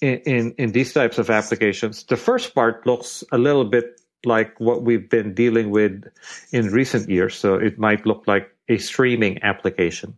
[0.00, 4.58] in, in, in these types of applications, the first part looks a little bit like
[4.60, 6.04] what we've been dealing with
[6.52, 7.34] in recent years.
[7.34, 10.16] So it might look like a streaming application.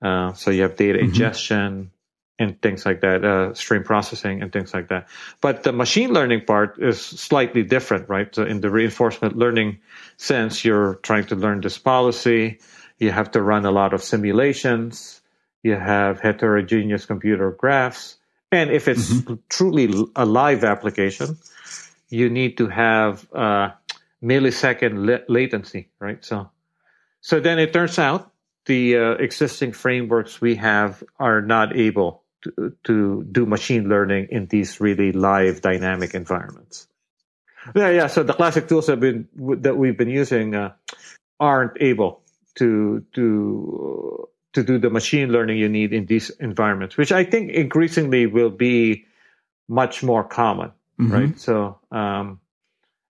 [0.00, 1.08] Uh, so you have data mm-hmm.
[1.08, 1.90] ingestion,
[2.38, 5.08] and things like that, uh, stream processing and things like that.
[5.40, 8.34] But the machine learning part is slightly different, right?
[8.34, 9.78] So in the reinforcement learning
[10.16, 12.58] sense, you're trying to learn this policy.
[12.98, 15.21] You have to run a lot of simulations.
[15.62, 18.16] You have heterogeneous computer graphs,
[18.50, 19.34] and if it's mm-hmm.
[19.48, 21.38] truly a live application,
[22.10, 23.70] you need to have uh,
[24.22, 26.24] millisecond la- latency, right?
[26.24, 26.50] So,
[27.20, 28.30] so then it turns out
[28.66, 34.46] the uh, existing frameworks we have are not able to, to do machine learning in
[34.46, 36.88] these really live dynamic environments.
[37.74, 38.06] Yeah, yeah.
[38.08, 39.28] So the classic tools that, been,
[39.62, 40.72] that we've been using uh,
[41.38, 42.22] aren't able
[42.56, 47.50] to to to do the machine learning you need in these environments, which I think
[47.50, 49.06] increasingly will be
[49.68, 51.12] much more common, mm-hmm.
[51.12, 51.40] right?
[51.40, 52.40] So um,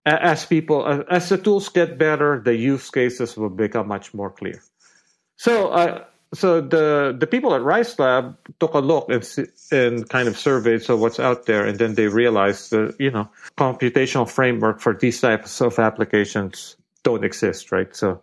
[0.06, 4.62] as people as the tools get better, the use cases will become much more clear.
[5.36, 9.26] So uh, so the the people at RISE Lab took a look and
[9.70, 13.28] and kind of surveyed so what's out there, and then they realized that you know
[13.58, 17.94] computational framework for these types of applications don't exist, right?
[17.94, 18.22] So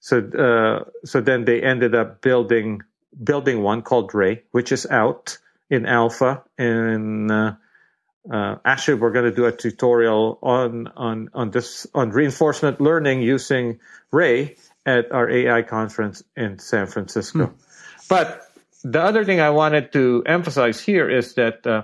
[0.00, 2.82] so uh, so then they ended up building
[3.22, 5.38] building one called Ray, which is out
[5.70, 6.42] in alpha.
[6.58, 7.54] And uh,
[8.30, 13.22] uh, actually, we're going to do a tutorial on on on this on reinforcement learning
[13.22, 13.80] using
[14.12, 17.46] Ray at our AI conference in San Francisco.
[17.46, 17.54] Hmm.
[18.08, 18.42] But
[18.84, 21.82] the other thing I wanted to emphasize here is that uh,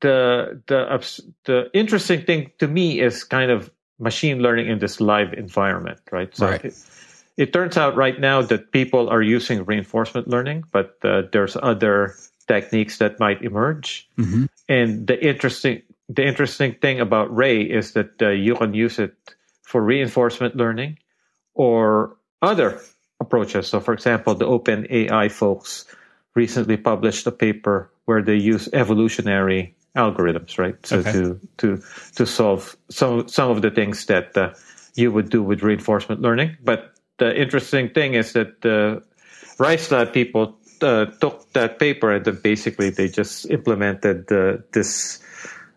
[0.00, 5.32] the the the interesting thing to me is kind of machine learning in this live
[5.34, 6.34] environment, right?
[6.34, 6.64] So right.
[6.64, 6.74] It,
[7.36, 12.14] it, turns out right now that people are using reinforcement learning, but uh, there's other
[12.48, 14.08] techniques that might emerge.
[14.18, 14.46] Mm-hmm.
[14.68, 19.14] And the interesting the interesting thing about Ray is that uh, you can use it
[19.62, 20.98] for reinforcement learning
[21.54, 22.80] or other
[23.20, 23.68] approaches.
[23.68, 25.84] So, for example, the OpenAI folks
[26.34, 30.74] recently published a paper where they use evolutionary algorithms, right?
[30.86, 31.12] So okay.
[31.12, 31.82] to to
[32.16, 34.54] to solve some some of the things that uh,
[34.94, 36.56] you would do with reinforcement learning.
[36.62, 39.02] But the interesting thing is that the
[39.58, 45.20] RISE Lab people uh, took that paper and then basically they just implemented uh, this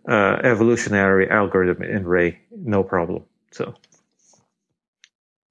[0.08, 3.24] uh, evolutionary algorithm in Ray, no problem.
[3.52, 3.76] So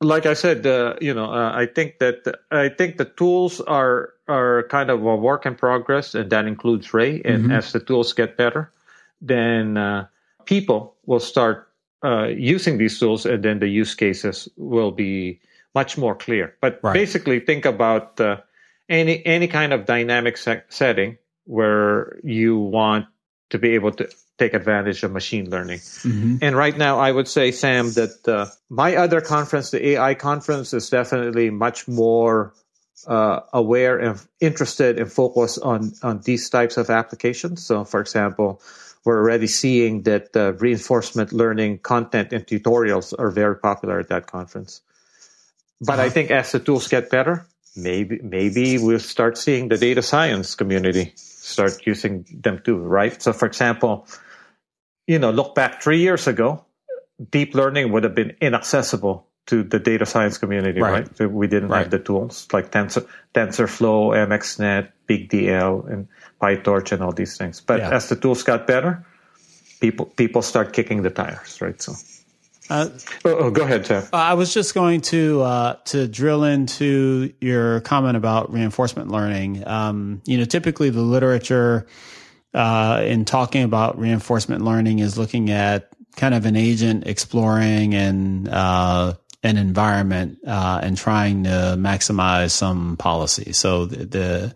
[0.02, 4.12] like I said, uh, you know, uh, I think that I think the tools are
[4.28, 7.22] are kind of a work in progress, and that includes Ray.
[7.24, 7.52] And mm-hmm.
[7.52, 8.72] as the tools get better,
[9.20, 10.06] then uh,
[10.44, 11.68] people will start
[12.04, 15.40] uh, using these tools, and then the use cases will be
[15.74, 16.54] much more clear.
[16.60, 16.92] But right.
[16.92, 18.38] basically, think about uh,
[18.88, 23.06] any any kind of dynamic se- setting where you want
[23.52, 25.78] to be able to take advantage of machine learning.
[25.78, 26.38] Mm-hmm.
[26.40, 30.72] And right now, I would say, Sam, that uh, my other conference, the AI conference,
[30.72, 32.54] is definitely much more
[33.06, 37.64] uh, aware and interested and focused on on these types of applications.
[37.64, 38.62] So, for example,
[39.04, 44.26] we're already seeing that uh, reinforcement learning content and tutorials are very popular at that
[44.28, 44.80] conference.
[45.78, 46.04] But uh-huh.
[46.04, 47.44] I think as the tools get better,
[47.76, 51.12] maybe maybe we'll start seeing the data science community
[51.42, 53.20] start using them too, right?
[53.20, 54.06] So, for example,
[55.06, 56.64] you know, look back three years ago,
[57.30, 61.08] deep learning would have been inaccessible to the data science community, right?
[61.18, 61.30] right?
[61.30, 61.80] We didn't right.
[61.80, 66.06] have the tools like Tensor, TensorFlow, MXNet, BigDL, and
[66.40, 67.60] PyTorch, and all these things.
[67.60, 67.90] But yeah.
[67.90, 69.04] as the tools got better,
[69.80, 71.80] people people start kicking the tires, right?
[71.82, 71.94] So.
[72.72, 72.88] Uh,
[73.26, 74.14] oh, oh, go ahead, Jeff.
[74.14, 79.66] I was just going to uh, to drill into your comment about reinforcement learning.
[79.68, 81.86] Um, you know, typically the literature
[82.54, 88.48] uh, in talking about reinforcement learning is looking at kind of an agent exploring and
[88.48, 93.52] uh, an environment uh, and trying to maximize some policy.
[93.52, 94.54] So the, the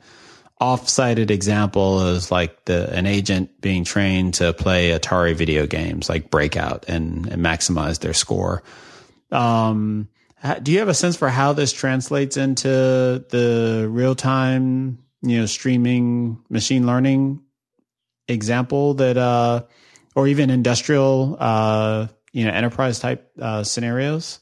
[0.59, 6.31] off-cited example is like the an agent being trained to play Atari video games like
[6.31, 8.63] Breakout and, and maximize their score.
[9.31, 10.09] Um,
[10.63, 16.39] do you have a sense for how this translates into the real-time, you know, streaming
[16.49, 17.43] machine learning
[18.29, 19.65] example that, uh,
[20.15, 24.41] or even industrial, uh, you know, enterprise type uh, scenarios?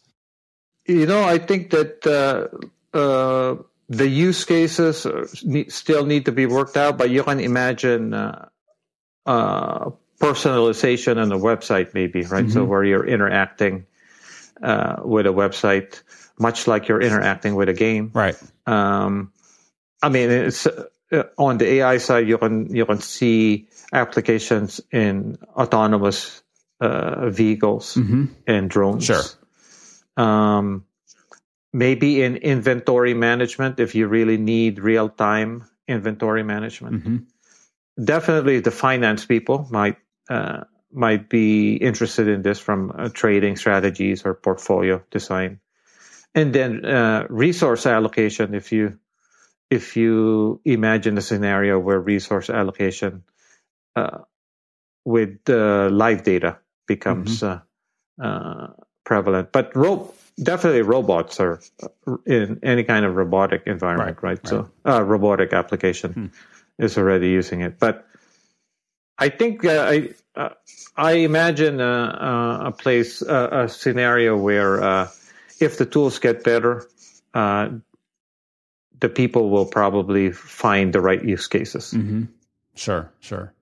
[0.86, 3.56] You know, I think that uh, uh,
[3.88, 5.06] the use cases
[5.68, 8.48] still need to be worked out, but you can imagine uh,
[9.26, 12.44] uh, personalization on a website, maybe, right?
[12.44, 12.52] Mm-hmm.
[12.52, 13.86] So where you're interacting
[14.62, 16.02] uh, with a website,
[16.38, 18.36] much like you're interacting with a game, right?
[18.66, 19.32] Um,
[20.02, 20.66] I mean, it's
[21.38, 26.42] on the AI side, you can you can see applications in autonomous
[26.80, 28.26] uh, vehicles mm-hmm.
[28.46, 29.04] and drones.
[29.04, 29.22] Sure.
[30.16, 30.84] Um,
[31.74, 37.04] maybe in inventory management, if you really need real time inventory management.
[37.04, 37.16] Mm-hmm.
[38.02, 39.98] Definitely, the finance people might
[40.30, 45.60] uh, might be interested in this from uh, trading strategies or portfolio design,
[46.34, 48.54] and then uh, resource allocation.
[48.54, 48.98] If you
[49.70, 53.24] if you imagine a scenario where resource allocation
[53.96, 54.18] uh,
[55.04, 58.82] with uh, live data becomes mm-hmm.
[59.10, 59.52] Uh, uh prevalent.
[59.52, 64.30] But ro- definitely robots are uh, in any kind of robotic environment, right?
[64.30, 64.38] right?
[64.40, 64.48] right.
[64.48, 66.26] So uh, robotic application hmm.
[66.78, 67.78] is already using it.
[67.78, 68.06] But
[69.18, 70.10] I think I
[70.96, 75.08] I imagine a, a place a scenario where
[75.60, 76.86] if the tools get better,
[79.04, 81.92] the people will probably find the right use cases.
[81.92, 82.24] Mm-hmm.
[82.74, 83.52] Sure, sure.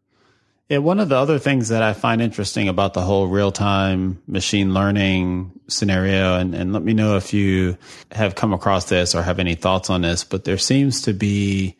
[0.68, 4.22] Yeah, one of the other things that I find interesting about the whole real time
[4.26, 7.76] machine learning scenario, and, and let me know if you
[8.10, 11.76] have come across this or have any thoughts on this, but there seems to be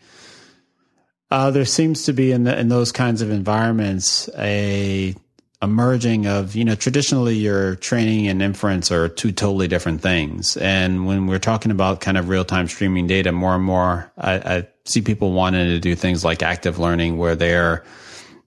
[1.30, 5.14] uh, there seems to be in the, in those kinds of environments a
[5.62, 10.57] a merging of, you know, traditionally your training and inference are two totally different things.
[10.57, 14.35] And when we're talking about kind of real time streaming data, more and more, I,
[14.35, 17.85] I, see people wanting to do things like active learning where they're,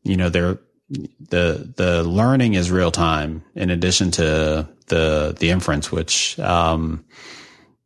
[0.05, 5.91] you know, they're, the, the learning is real time in addition to the, the inference,
[5.91, 7.03] which, um,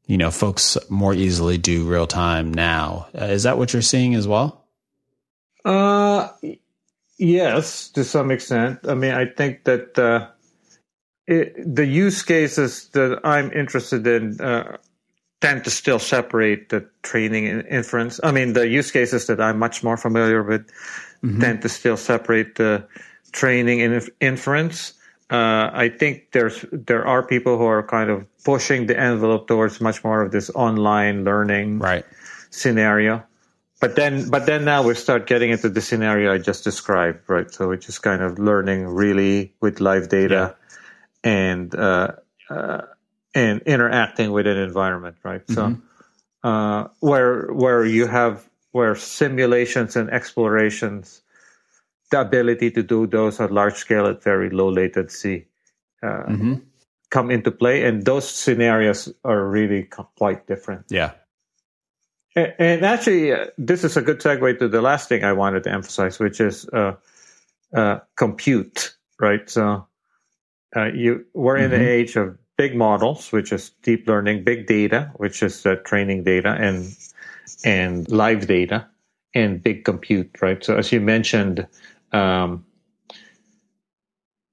[0.05, 3.07] you know, folks more easily do real time now.
[3.19, 4.65] Uh, is that what you're seeing as well?
[5.65, 6.29] Uh,
[7.19, 8.79] Yes, to some extent.
[8.87, 10.29] I mean, I think that uh,
[11.27, 14.77] it, the use cases that I'm interested in uh,
[15.41, 18.19] tend to still separate the training and inference.
[18.23, 20.67] I mean, the use cases that I'm much more familiar with
[21.23, 21.39] mm-hmm.
[21.39, 22.85] tend to still separate the
[23.31, 24.93] training and inference.
[25.29, 29.79] Uh, I think there's there are people who are kind of pushing the envelope towards
[29.79, 32.03] much more of this online learning right.
[32.49, 33.23] scenario
[33.79, 37.49] but then but then now we start getting into the scenario I just described, right?
[37.51, 40.55] So which is kind of learning really with live data
[41.23, 41.31] yeah.
[41.31, 42.11] and uh,
[42.49, 42.81] uh,
[43.39, 45.45] and interacting with an environment, right?
[45.47, 45.81] Mm-hmm.
[46.43, 51.21] So uh, where where you have where simulations and explorations,
[52.11, 55.47] the ability to do those at large scale at very low latency.
[56.03, 56.53] Uh, mm-hmm.
[57.09, 60.85] Come into play, and those scenarios are really quite different.
[60.89, 61.13] Yeah,
[62.35, 65.71] and actually, uh, this is a good segue to the last thing I wanted to
[65.71, 66.93] emphasize, which is uh,
[67.73, 69.49] uh, compute, right?
[69.49, 69.87] So,
[70.75, 71.81] uh, you we're in mm-hmm.
[71.81, 76.49] the age of big models, which is deep learning, big data, which is training data,
[76.59, 76.93] and
[77.63, 78.85] and live data,
[79.33, 80.61] and big compute, right?
[80.61, 81.65] So, as you mentioned,
[82.11, 82.65] um,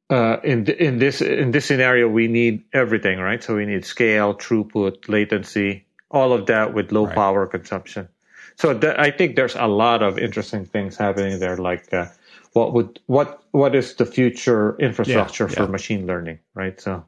[0.09, 3.43] uh, in in this in this scenario, we need everything, right?
[3.43, 7.15] So we need scale, throughput, latency, all of that with low right.
[7.15, 8.09] power consumption.
[8.55, 11.57] So th- I think there's a lot of interesting things happening there.
[11.57, 12.07] Like uh,
[12.53, 16.81] what would what what is the future infrastructure yeah, for machine learning, right?
[16.81, 17.05] So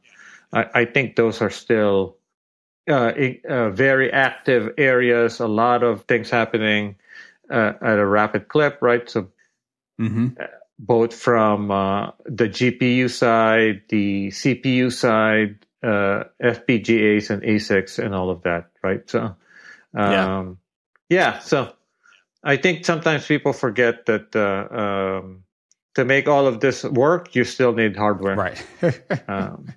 [0.53, 2.17] I, I think those are still
[2.89, 3.13] uh,
[3.49, 5.41] uh, very active areas.
[5.41, 6.97] A lot of things happening
[7.51, 9.09] uh, at a rapid clip, right?
[9.09, 9.29] So.
[10.01, 10.29] Mm-hmm.
[10.41, 10.47] Uh,
[10.79, 18.31] both from uh, the GPU side, the CPU side, uh, FPGAs and ASICs and all
[18.31, 19.09] of that, right?
[19.09, 19.37] So,
[19.95, 20.59] um,
[21.09, 21.35] yeah.
[21.35, 21.39] yeah.
[21.41, 21.73] So,
[22.43, 25.43] I think sometimes people forget that uh, um,
[25.95, 28.67] to make all of this work, you still need hardware, right?
[29.29, 29.75] um,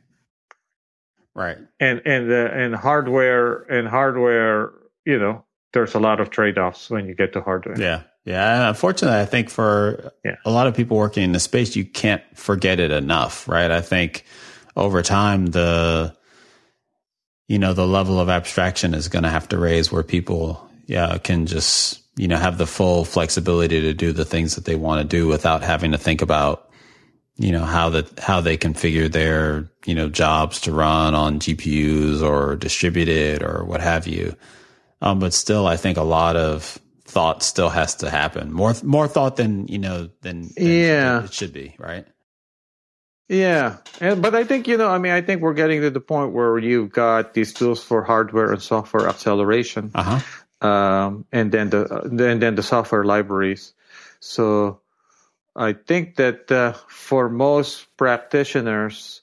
[1.35, 1.57] right.
[1.79, 4.71] And and uh, and hardware and hardware,
[5.05, 7.79] you know, there's a lot of trade offs when you get to hardware.
[7.79, 8.03] Yeah.
[8.23, 10.35] Yeah, unfortunately, I think for yeah.
[10.45, 13.71] a lot of people working in the space, you can't forget it enough, right?
[13.71, 14.25] I think
[14.75, 16.15] over time the
[17.47, 21.17] you know the level of abstraction is going to have to raise where people yeah
[21.17, 25.01] can just you know have the full flexibility to do the things that they want
[25.01, 26.70] to do without having to think about
[27.37, 32.21] you know how that how they configure their you know jobs to run on GPUs
[32.21, 34.35] or distributed or what have you.
[35.01, 38.51] Um, but still, I think a lot of thought still has to happen.
[38.51, 42.05] More more thought than you know than, than yeah it should be right.
[43.31, 46.01] Yeah, and but I think you know, I mean, I think we're getting to the
[46.01, 50.67] point where you've got these tools for hardware and software acceleration, uh-huh.
[50.67, 53.73] um, and then the and then the software libraries.
[54.19, 54.81] So
[55.55, 59.21] I think that uh, for most practitioners,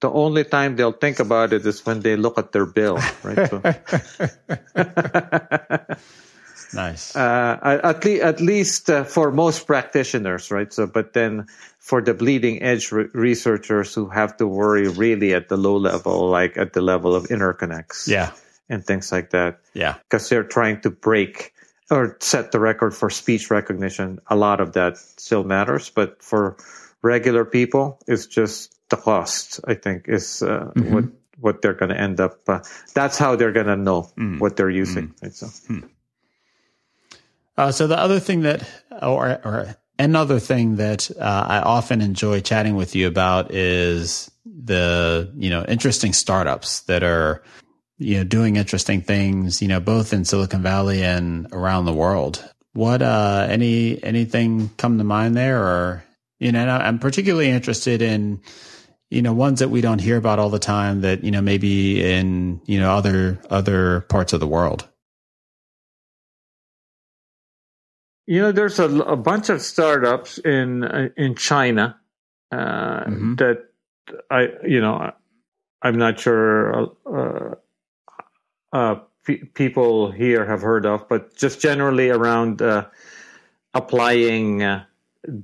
[0.00, 3.50] the only time they'll think about it is when they look at their bill, right?
[3.50, 3.62] So,
[6.72, 7.14] nice.
[7.16, 10.72] Uh, at, le- at least uh, for most practitioners, right?
[10.72, 11.46] So, but then
[11.78, 16.28] for the bleeding edge re- researchers who have to worry really at the low level,
[16.28, 18.08] like at the level of interconnects.
[18.08, 18.32] Yeah.
[18.68, 19.60] And things like that.
[19.72, 19.94] Yeah.
[20.04, 21.54] Because they're trying to break
[21.90, 24.20] or set the record for speech recognition.
[24.28, 26.56] A lot of that still matters, but for
[27.02, 30.94] regular people, it's just the cost, I think, is uh, mm-hmm.
[30.94, 31.04] what
[31.40, 32.40] what they're going to end up.
[32.48, 32.60] Uh,
[32.94, 34.40] that's how they're going to know mm.
[34.40, 35.08] what they're using.
[35.08, 35.22] Mm.
[35.22, 35.46] Right, so.
[35.46, 35.88] Mm.
[37.56, 38.68] Uh, so the other thing that,
[39.02, 45.32] or, or another thing that uh, I often enjoy chatting with you about is the
[45.36, 47.42] you know interesting startups that are
[47.98, 52.44] you know doing interesting things you know both in Silicon Valley and around the world.
[52.72, 56.04] What uh, any anything come to mind there, or
[56.38, 58.40] you know I'm particularly interested in
[59.10, 62.02] you know ones that we don't hear about all the time that you know maybe
[62.04, 64.88] in you know other other parts of the world.
[68.26, 71.98] You know, there's a, a bunch of startups in uh, in China
[72.52, 73.34] uh, mm-hmm.
[73.36, 73.64] that
[74.30, 75.12] I, you know,
[75.80, 77.54] I'm not sure uh,
[78.72, 82.86] uh, p- people here have heard of, but just generally around uh,
[83.74, 84.84] applying uh,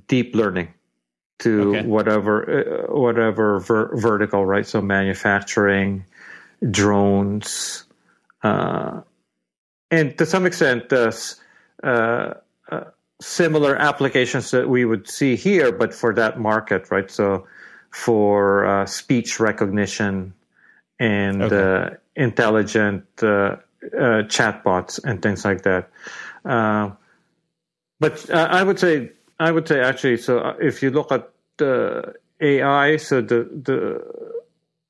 [0.07, 0.73] deep learning
[1.39, 1.87] to okay.
[1.87, 4.65] whatever whatever ver- vertical, right?
[4.65, 6.05] So manufacturing,
[6.71, 7.85] drones,
[8.41, 9.03] and
[9.91, 12.33] to some extent, uh,
[13.21, 17.09] similar applications that we would see here, but for that market, right?
[17.09, 17.47] So
[17.91, 20.33] for uh, speech recognition
[20.99, 21.95] and okay.
[22.15, 25.89] Intelligent uh, uh, chatbots and things like that.
[26.43, 26.91] Uh,
[27.99, 32.97] but I would say, I would say actually, so if you look at the AI,
[32.97, 34.01] so the the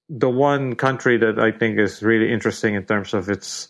[0.09, 3.69] the one country that I think is really interesting in terms of its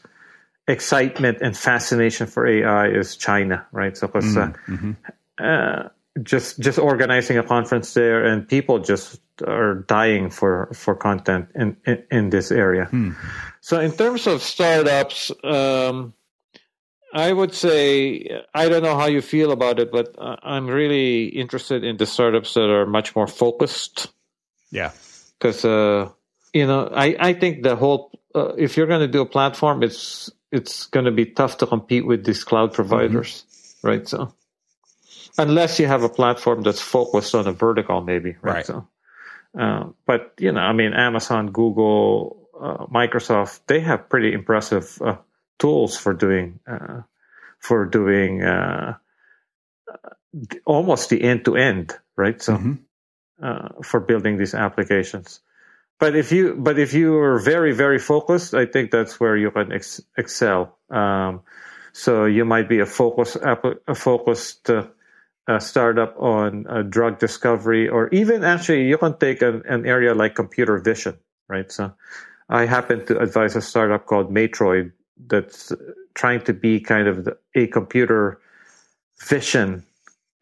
[0.68, 3.96] excitement and fascination for AI is China, right?
[3.96, 4.92] So, because uh, mm-hmm.
[5.38, 5.90] uh,
[6.24, 11.78] just just organizing a conference there, and people just are dying for for content in
[11.86, 12.86] in, in this area.
[12.86, 13.12] Hmm.
[13.62, 15.32] So, in terms of startups.
[15.44, 16.14] Um,
[17.14, 21.86] I would say I don't know how you feel about it, but I'm really interested
[21.86, 24.12] in the startups that are much more focused.
[24.70, 24.92] Yeah,
[25.40, 26.10] because uh,
[26.54, 29.82] you know I I think the whole uh, if you're going to do a platform,
[29.82, 33.88] it's it's going to be tough to compete with these cloud providers, mm-hmm.
[33.88, 34.08] right?
[34.08, 34.34] So
[35.38, 38.56] unless you have a platform that's focused on a vertical, maybe, right?
[38.56, 38.66] right.
[38.66, 38.88] So,
[39.58, 45.18] uh, but you know, I mean, Amazon, Google, uh, Microsoft, they have pretty impressive uh,
[45.60, 47.02] tools for doing uh,
[47.60, 48.98] for doing uh,
[50.66, 52.42] almost the end to end, right?
[52.42, 52.74] So mm-hmm.
[53.44, 55.42] Uh, for building these applications
[56.00, 59.52] but if you but if you are very very focused, I think that's where you
[59.52, 60.78] can ex- excel.
[60.90, 61.42] Um,
[61.94, 64.70] so you might be a focus a focused
[65.48, 69.86] uh, uh, startup on uh, drug discovery, or even actually you can take an, an,
[69.86, 71.18] area like computer vision,
[71.48, 71.72] right?
[71.72, 71.94] So
[72.50, 74.92] I happen to advise a startup called Matroid
[75.28, 75.72] that's
[76.14, 78.40] trying to be kind of the, a computer
[79.28, 79.86] vision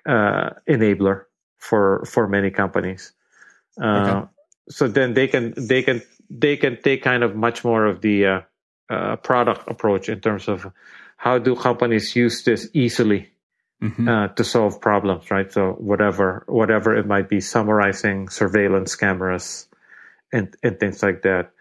[0.06, 1.26] uh, enabler
[1.60, 3.14] for for many companies.
[3.82, 4.28] Uh, okay
[4.70, 8.26] so then they can they can they can take kind of much more of the
[8.26, 8.42] uh,
[8.90, 10.72] uh, product approach in terms of
[11.18, 13.30] how do companies use this easily
[13.84, 14.08] mm-hmm.
[14.08, 15.52] uh, to solve problems, right?
[15.52, 19.68] So whatever whatever it might be, summarizing surveillance cameras
[20.32, 21.52] and and things like that.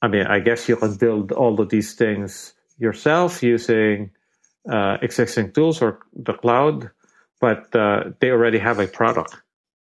[0.00, 4.10] I mean, I guess you can build all of these things yourself using
[4.68, 6.90] uh, existing tools or the cloud,
[7.40, 9.36] but uh, they already have a product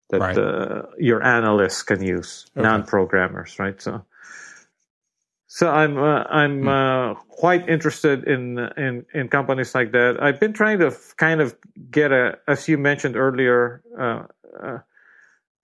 [0.10, 0.38] that right.
[0.38, 2.64] uh, your analysts can use, okay.
[2.68, 3.82] non-programmers, right?
[3.82, 4.04] So,
[5.52, 6.68] so I'm uh, I'm hmm.
[6.68, 10.22] uh, quite interested in in in companies like that.
[10.22, 11.56] I've been trying to kind of
[11.90, 14.24] get a, as you mentioned earlier, uh,
[14.64, 14.78] uh,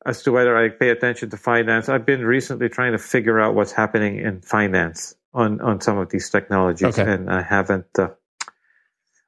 [0.04, 1.88] as to whether I pay attention to finance.
[1.88, 6.10] I've been recently trying to figure out what's happening in finance on on some of
[6.10, 7.06] these technologies, okay.
[7.08, 7.86] and I haven't.
[7.98, 8.10] Uh,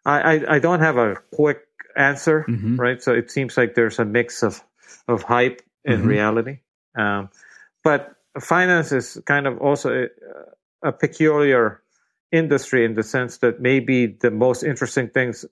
[0.07, 1.59] I, I I don't have a quick
[1.95, 2.77] answer, mm-hmm.
[2.77, 2.99] right?
[2.99, 4.63] So it seems like there's a mix of
[5.07, 6.09] of hype and mm-hmm.
[6.09, 6.59] reality.
[6.97, 7.29] Um,
[7.83, 10.07] but finance is kind of also
[10.83, 11.81] a, a, peculiar
[12.31, 15.45] industry in the sense that maybe the most interesting things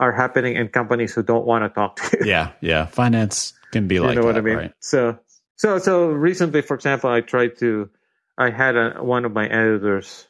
[0.00, 2.26] are happening in companies who don't want to talk to you.
[2.26, 2.86] Yeah, yeah.
[3.00, 4.56] Finance can be like you know that, what I mean.
[4.56, 4.72] Right?
[4.80, 5.18] So,
[5.56, 7.90] so, so recently, for example, I tried to.
[8.36, 10.26] I had a, one of my editors.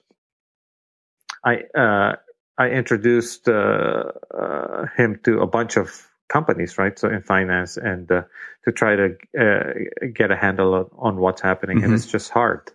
[1.43, 2.17] I uh,
[2.59, 6.99] I introduced uh, uh, him to a bunch of companies, right?
[6.99, 8.23] So in finance and uh,
[8.65, 11.85] to try to uh, get a handle on what's happening, mm-hmm.
[11.85, 12.71] and it's just hard.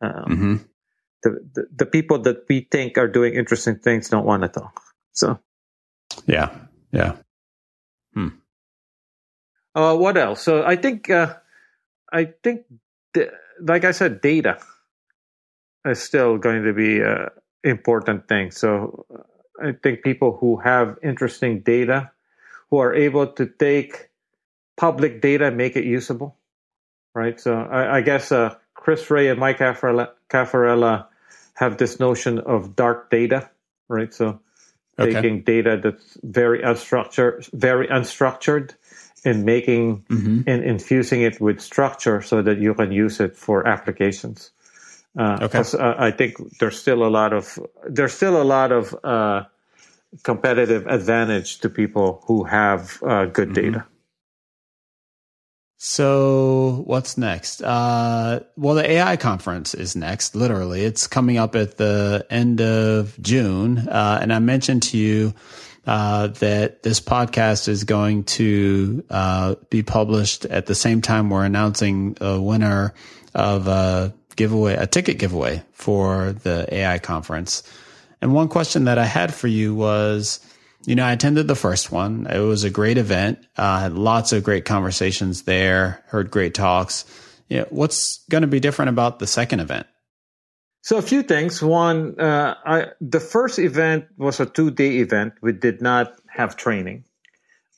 [0.00, 0.56] Um, mm-hmm.
[1.22, 4.80] the, the, the people that we think are doing interesting things don't want to talk.
[5.12, 5.40] So,
[6.26, 6.54] yeah,
[6.92, 7.16] yeah.
[8.14, 8.28] Hmm.
[9.74, 10.42] Uh, what else?
[10.42, 11.34] So I think uh,
[12.12, 12.62] I think
[13.14, 14.58] the, like I said, data
[15.84, 17.28] is still going to be an
[17.64, 18.50] important thing.
[18.50, 19.06] So
[19.60, 22.10] I think people who have interesting data
[22.70, 24.07] who are able to take
[24.78, 26.36] public data make it usable,
[27.14, 27.38] right?
[27.38, 31.08] So I, I guess uh, Chris Ré and Mike Cafarella, Cafarella
[31.54, 33.50] have this notion of dark data,
[33.88, 34.14] right?
[34.14, 34.40] So
[34.98, 35.12] okay.
[35.12, 38.74] taking data that's very unstructured, very unstructured,
[39.24, 40.42] and making mm-hmm.
[40.46, 44.52] and infusing it with structure so that you can use it for applications.
[45.18, 45.64] Uh, okay.
[45.76, 47.58] Uh, I think there's still a lot of
[47.88, 49.42] there's still a lot of uh,
[50.22, 53.72] competitive advantage to people who have uh, good mm-hmm.
[53.72, 53.84] data.
[55.80, 57.62] So what's next?
[57.62, 60.34] Uh, well, the AI conference is next.
[60.34, 65.34] Literally, it's coming up at the end of June, uh, and I mentioned to you
[65.86, 71.44] uh, that this podcast is going to uh, be published at the same time we're
[71.44, 72.92] announcing a winner
[73.36, 77.62] of a giveaway, a ticket giveaway for the AI conference.
[78.20, 80.40] And one question that I had for you was
[80.84, 82.26] you know, I attended the first one.
[82.26, 83.46] It was a great event.
[83.56, 86.02] Uh, had lots of great conversations there.
[86.06, 87.04] Heard great talks.
[87.48, 89.86] Yeah, what's going to be different about the second event?
[90.82, 91.62] So a few things.
[91.62, 95.34] One, uh, I, the first event was a two-day event.
[95.42, 97.04] We did not have training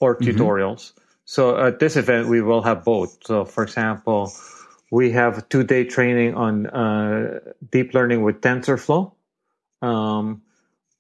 [0.00, 0.30] or mm-hmm.
[0.30, 0.92] tutorials.
[1.24, 3.18] So at this event, we will have both.
[3.24, 4.32] So, for example,
[4.90, 7.40] we have two-day training on uh,
[7.70, 9.12] deep learning with TensorFlow.
[9.82, 10.42] Um,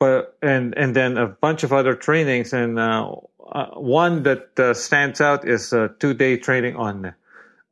[0.00, 3.14] but and and then a bunch of other trainings and uh,
[3.52, 7.14] uh, one that uh, stands out is a two day training on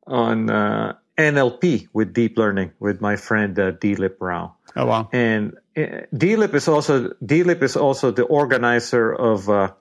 [0.06, 4.54] on uh, NLP with deep learning with my friend uh, Delip Rao.
[4.76, 5.08] Oh wow!
[5.12, 9.72] And uh, Delip is also Delip is also the organizer of uh,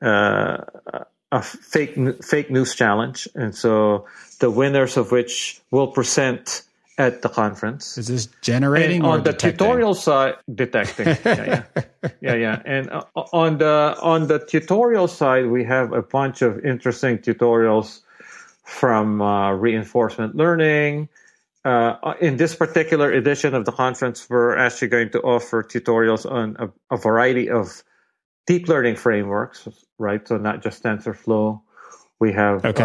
[0.00, 4.06] a fake fake news challenge, and so
[4.38, 6.62] the winners of which will present
[6.98, 7.98] at the conference.
[7.98, 9.58] Is this generating and on the detecting?
[9.58, 10.34] tutorial side?
[10.54, 11.06] Detecting.
[11.24, 12.62] yeah, yeah, yeah, yeah.
[12.64, 18.00] And uh, on the on the tutorial side, we have a bunch of interesting tutorials
[18.64, 21.08] from uh, reinforcement learning.
[21.64, 26.56] Uh, in this particular edition of the conference, we're actually going to offer tutorials on
[26.60, 27.82] a, a variety of
[28.46, 29.68] deep learning frameworks,
[29.98, 30.26] right?
[30.26, 31.60] So not just TensorFlow.
[32.20, 32.84] We have okay.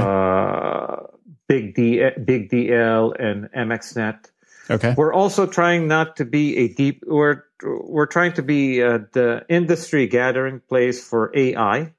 [1.52, 4.32] Big D, Big DL, and MXNet.
[4.70, 4.94] Okay.
[4.98, 7.04] We're also trying not to be a deep.
[7.06, 11.94] We're we're trying to be uh, the industry gathering place for AI,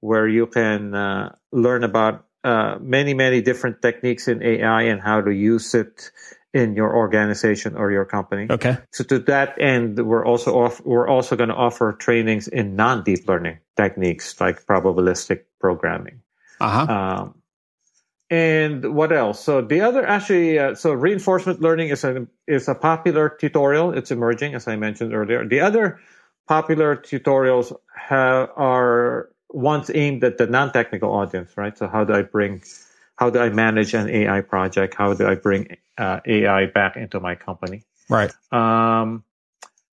[0.00, 5.20] where you can uh, learn about uh, many many different techniques in AI and how
[5.20, 6.10] to use it
[6.54, 8.46] in your organization or your company.
[8.48, 8.78] Okay.
[8.92, 13.04] So to that end, we're also off, we're also going to offer trainings in non
[13.04, 16.22] deep learning techniques like probabilistic programming.
[16.58, 16.86] Uh-huh.
[16.88, 17.42] Um,
[18.30, 19.42] and what else?
[19.42, 23.92] So the other actually, uh, so reinforcement learning is a is a popular tutorial.
[23.92, 25.46] It's emerging, as I mentioned earlier.
[25.46, 26.00] The other
[26.48, 31.76] popular tutorials have, are ones aimed at the non-technical audience, right?
[31.78, 32.62] So how do I bring,
[33.16, 34.94] how do I manage an AI project?
[34.94, 37.84] How do I bring uh, AI back into my company?
[38.08, 38.32] Right.
[38.52, 39.24] Um,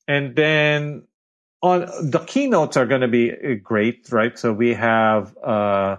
[0.08, 1.04] and then
[1.62, 4.38] on the keynotes are going to be uh, great, right?
[4.38, 5.38] So we have.
[5.38, 5.98] Uh,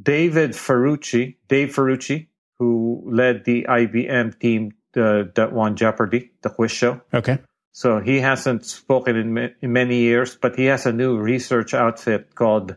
[0.00, 2.28] David Ferrucci, Dave Ferrucci,
[2.58, 7.00] who led the IBM team uh, that won Jeopardy, the quiz show.
[7.12, 7.38] Okay.
[7.72, 12.34] So he hasn't spoken in, in many years, but he has a new research outfit
[12.34, 12.76] called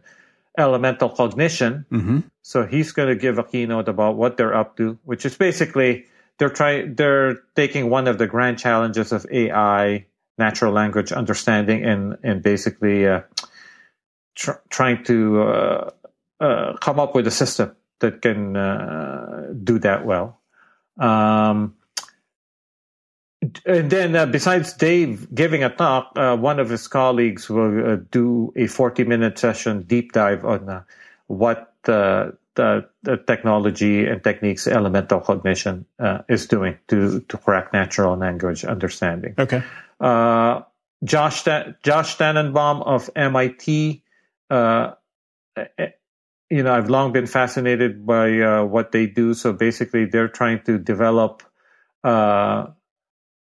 [0.57, 1.85] Elemental Cognition.
[1.91, 2.19] Mm-hmm.
[2.41, 6.05] So he's going to give a keynote about what they're up to, which is basically
[6.37, 10.05] they're trying they're taking one of the grand challenges of AI,
[10.37, 13.21] natural language understanding, and and basically uh,
[14.35, 15.89] tr- trying to uh,
[16.39, 20.39] uh, come up with a system that can uh, do that well.
[20.97, 21.75] Um,
[23.65, 27.97] and then, uh, besides Dave giving a talk, uh, one of his colleagues will uh,
[28.11, 30.83] do a 40 minute session deep dive on uh,
[31.27, 32.87] what the, the,
[33.27, 35.85] technology and techniques elemental cognition
[36.27, 39.35] is doing to, to crack natural language understanding.
[39.37, 39.61] Okay.
[41.03, 44.01] Josh, Josh Tenenbaum of MIT
[46.49, 49.33] you know, I've long been fascinated by uh, what they do.
[49.33, 51.43] So basically, they're trying to develop
[52.03, 52.67] uh,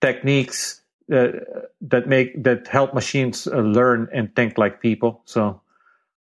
[0.01, 5.23] techniques that, that make that help machines uh, learn and think like people.
[5.25, 5.61] So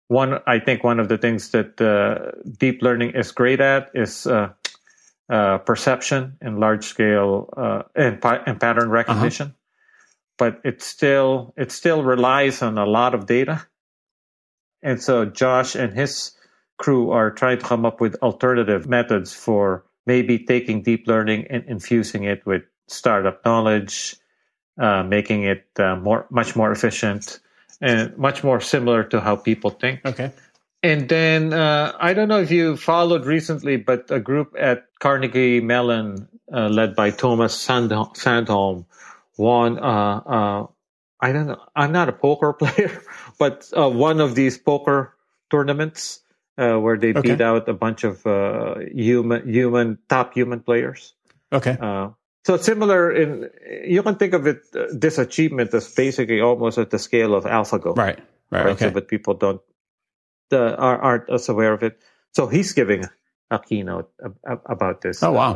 [0.09, 4.27] one, I think one of the things that uh, deep learning is great at is
[4.27, 4.51] uh,
[5.31, 7.49] uh, perception and large scale
[7.95, 9.47] and, and pattern recognition.
[9.49, 9.59] Uh-huh.
[10.37, 13.64] But it still it still relies on a lot of data.
[14.83, 16.33] And so Josh and his
[16.77, 21.64] crew are trying to come up with alternative methods for maybe taking deep learning and
[21.66, 24.16] infusing it with startup knowledge,
[24.79, 27.41] uh, making it uh, more much more efficient
[27.81, 30.01] and much more similar to how people think.
[30.05, 30.33] Okay.
[30.83, 35.61] And then uh, I don't know if you followed recently, but a group at Carnegie
[35.61, 38.85] Mellon, uh, led by Tuomas Sandholm,
[39.39, 40.66] won uh, uh,
[41.20, 41.62] I don't know.
[41.75, 43.03] I'm not a poker player,
[43.39, 45.14] but uh, one of these poker
[45.51, 46.20] tournaments
[46.59, 47.20] uh, where they okay.
[47.20, 51.14] beat out a bunch of uh, human, human top human players.
[51.52, 51.76] Okay.
[51.80, 52.11] Uh,
[52.44, 53.48] so similar in
[53.86, 57.44] you can think of it uh, this achievement as basically almost at the scale of
[57.44, 57.96] AlphaGo.
[57.96, 58.18] Right.
[58.50, 58.64] Right.
[58.64, 58.66] right?
[58.72, 58.86] Okay.
[58.86, 59.61] So, but people don't
[60.52, 61.98] uh, aren't as aware of it.
[62.32, 63.05] So he's giving
[63.50, 64.11] a keynote
[64.66, 65.22] about this.
[65.22, 65.52] Oh wow!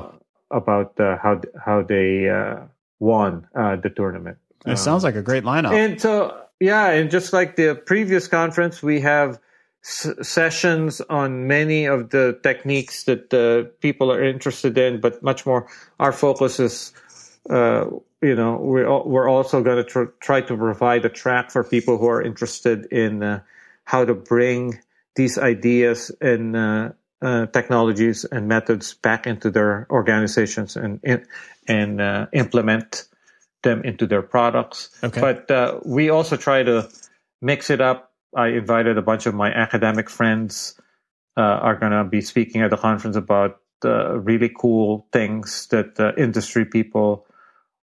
[0.51, 2.67] Uh, about uh, how how they uh,
[2.99, 4.39] won uh, the tournament.
[4.65, 5.73] It um, sounds like a great lineup.
[5.73, 9.39] And so yeah, and just like the previous conference, we have
[9.85, 15.47] s- sessions on many of the techniques that uh, people are interested in, but much
[15.47, 15.69] more
[15.99, 16.93] our focus is.
[17.49, 17.87] Uh,
[18.21, 21.97] you know, we're we're also going to tr- try to provide a track for people
[21.97, 23.41] who are interested in
[23.85, 24.79] how to bring
[25.17, 26.91] these ideas and uh,
[27.23, 31.01] uh, technologies and methods back into their organizations and
[31.67, 33.05] and uh, implement
[33.63, 34.91] them into their products.
[35.03, 35.21] Okay.
[35.21, 36.89] But uh, we also try to
[37.43, 38.08] mix it up.
[38.37, 40.79] I invited a bunch of my academic friends
[41.37, 46.15] uh, are going to be speaking at the conference about uh, really cool things that
[46.19, 47.27] industry people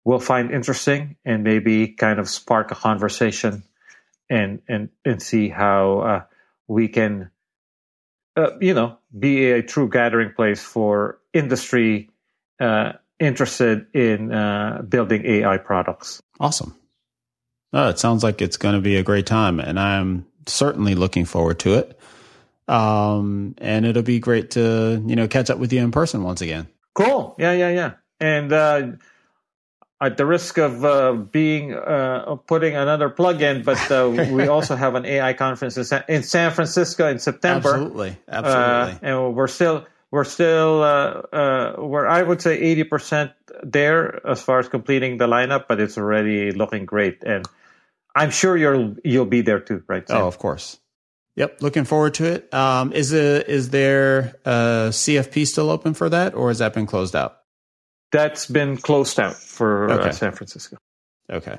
[0.05, 3.65] will find interesting and maybe kind of spark a conversation
[4.31, 6.23] and and and see how uh,
[6.69, 7.31] we can,
[8.37, 12.09] uh, you know, be a true gathering place for industry
[12.61, 14.29] uh, interested in
[14.89, 16.23] building AI products.
[16.39, 16.77] Awesome.
[17.73, 21.25] Oh, it sounds like it's going to be a great time, and I'm certainly looking
[21.25, 21.99] forward to it.
[22.69, 26.41] Um, and it'll be great to you know catch up with you in person once
[26.41, 26.69] again.
[26.95, 27.35] Cool.
[27.39, 27.93] Yeah, yeah, yeah.
[28.21, 28.93] And uh,
[30.01, 34.77] at the risk of uh, being uh, putting another plug in, but uh, we also
[34.77, 37.71] have an AI conference in San, in San Francisco in September.
[37.71, 38.93] Absolutely, absolutely.
[38.93, 43.33] Uh, and we're still we're still uh, uh, we're I would say eighty percent
[43.63, 47.47] there as far as completing the lineup, but it's already looking great, and
[48.15, 50.07] I'm sure you'll you'll be there too, right?
[50.07, 50.19] Sam?
[50.19, 50.79] Oh, of course.
[51.37, 52.53] Yep, looking forward to it.
[52.53, 56.87] Um, is it is there a CFP still open for that, or has that been
[56.87, 57.41] closed out?
[58.13, 60.09] that's been closed out for uh, okay.
[60.09, 60.77] uh, San Francisco.
[61.31, 61.59] Okay.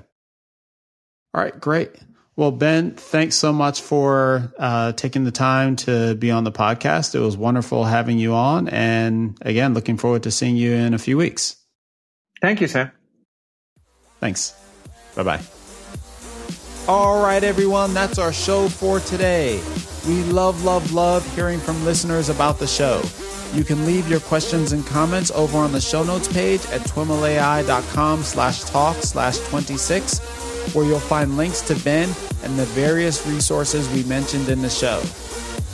[1.34, 1.92] All right, great.
[2.36, 7.14] Well, Ben, thanks so much for uh, taking the time to be on the podcast.
[7.14, 8.68] It was wonderful having you on.
[8.70, 11.58] And again, looking forward to seeing you in a few weeks.
[12.42, 12.92] Thank you, Sam.
[14.20, 14.54] Thanks.
[15.16, 15.61] Bye bye.
[16.88, 19.62] All right, everyone, that's our show for today.
[20.08, 23.04] We love, love, love hearing from listeners about the show.
[23.54, 28.24] You can leave your questions and comments over on the show notes page at twimlai.com
[28.24, 30.20] slash talk slash 26,
[30.74, 32.10] where you'll find links to Ben
[32.44, 35.04] and the various resources we mentioned in the show.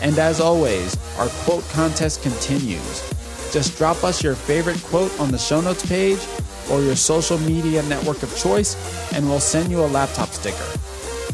[0.01, 3.09] And as always, our quote contest continues.
[3.53, 6.19] Just drop us your favorite quote on the show notes page
[6.69, 8.75] or your social media network of choice,
[9.13, 10.65] and we'll send you a laptop sticker.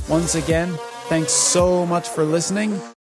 [0.10, 0.78] Once again,
[1.08, 2.82] thanks so much for listening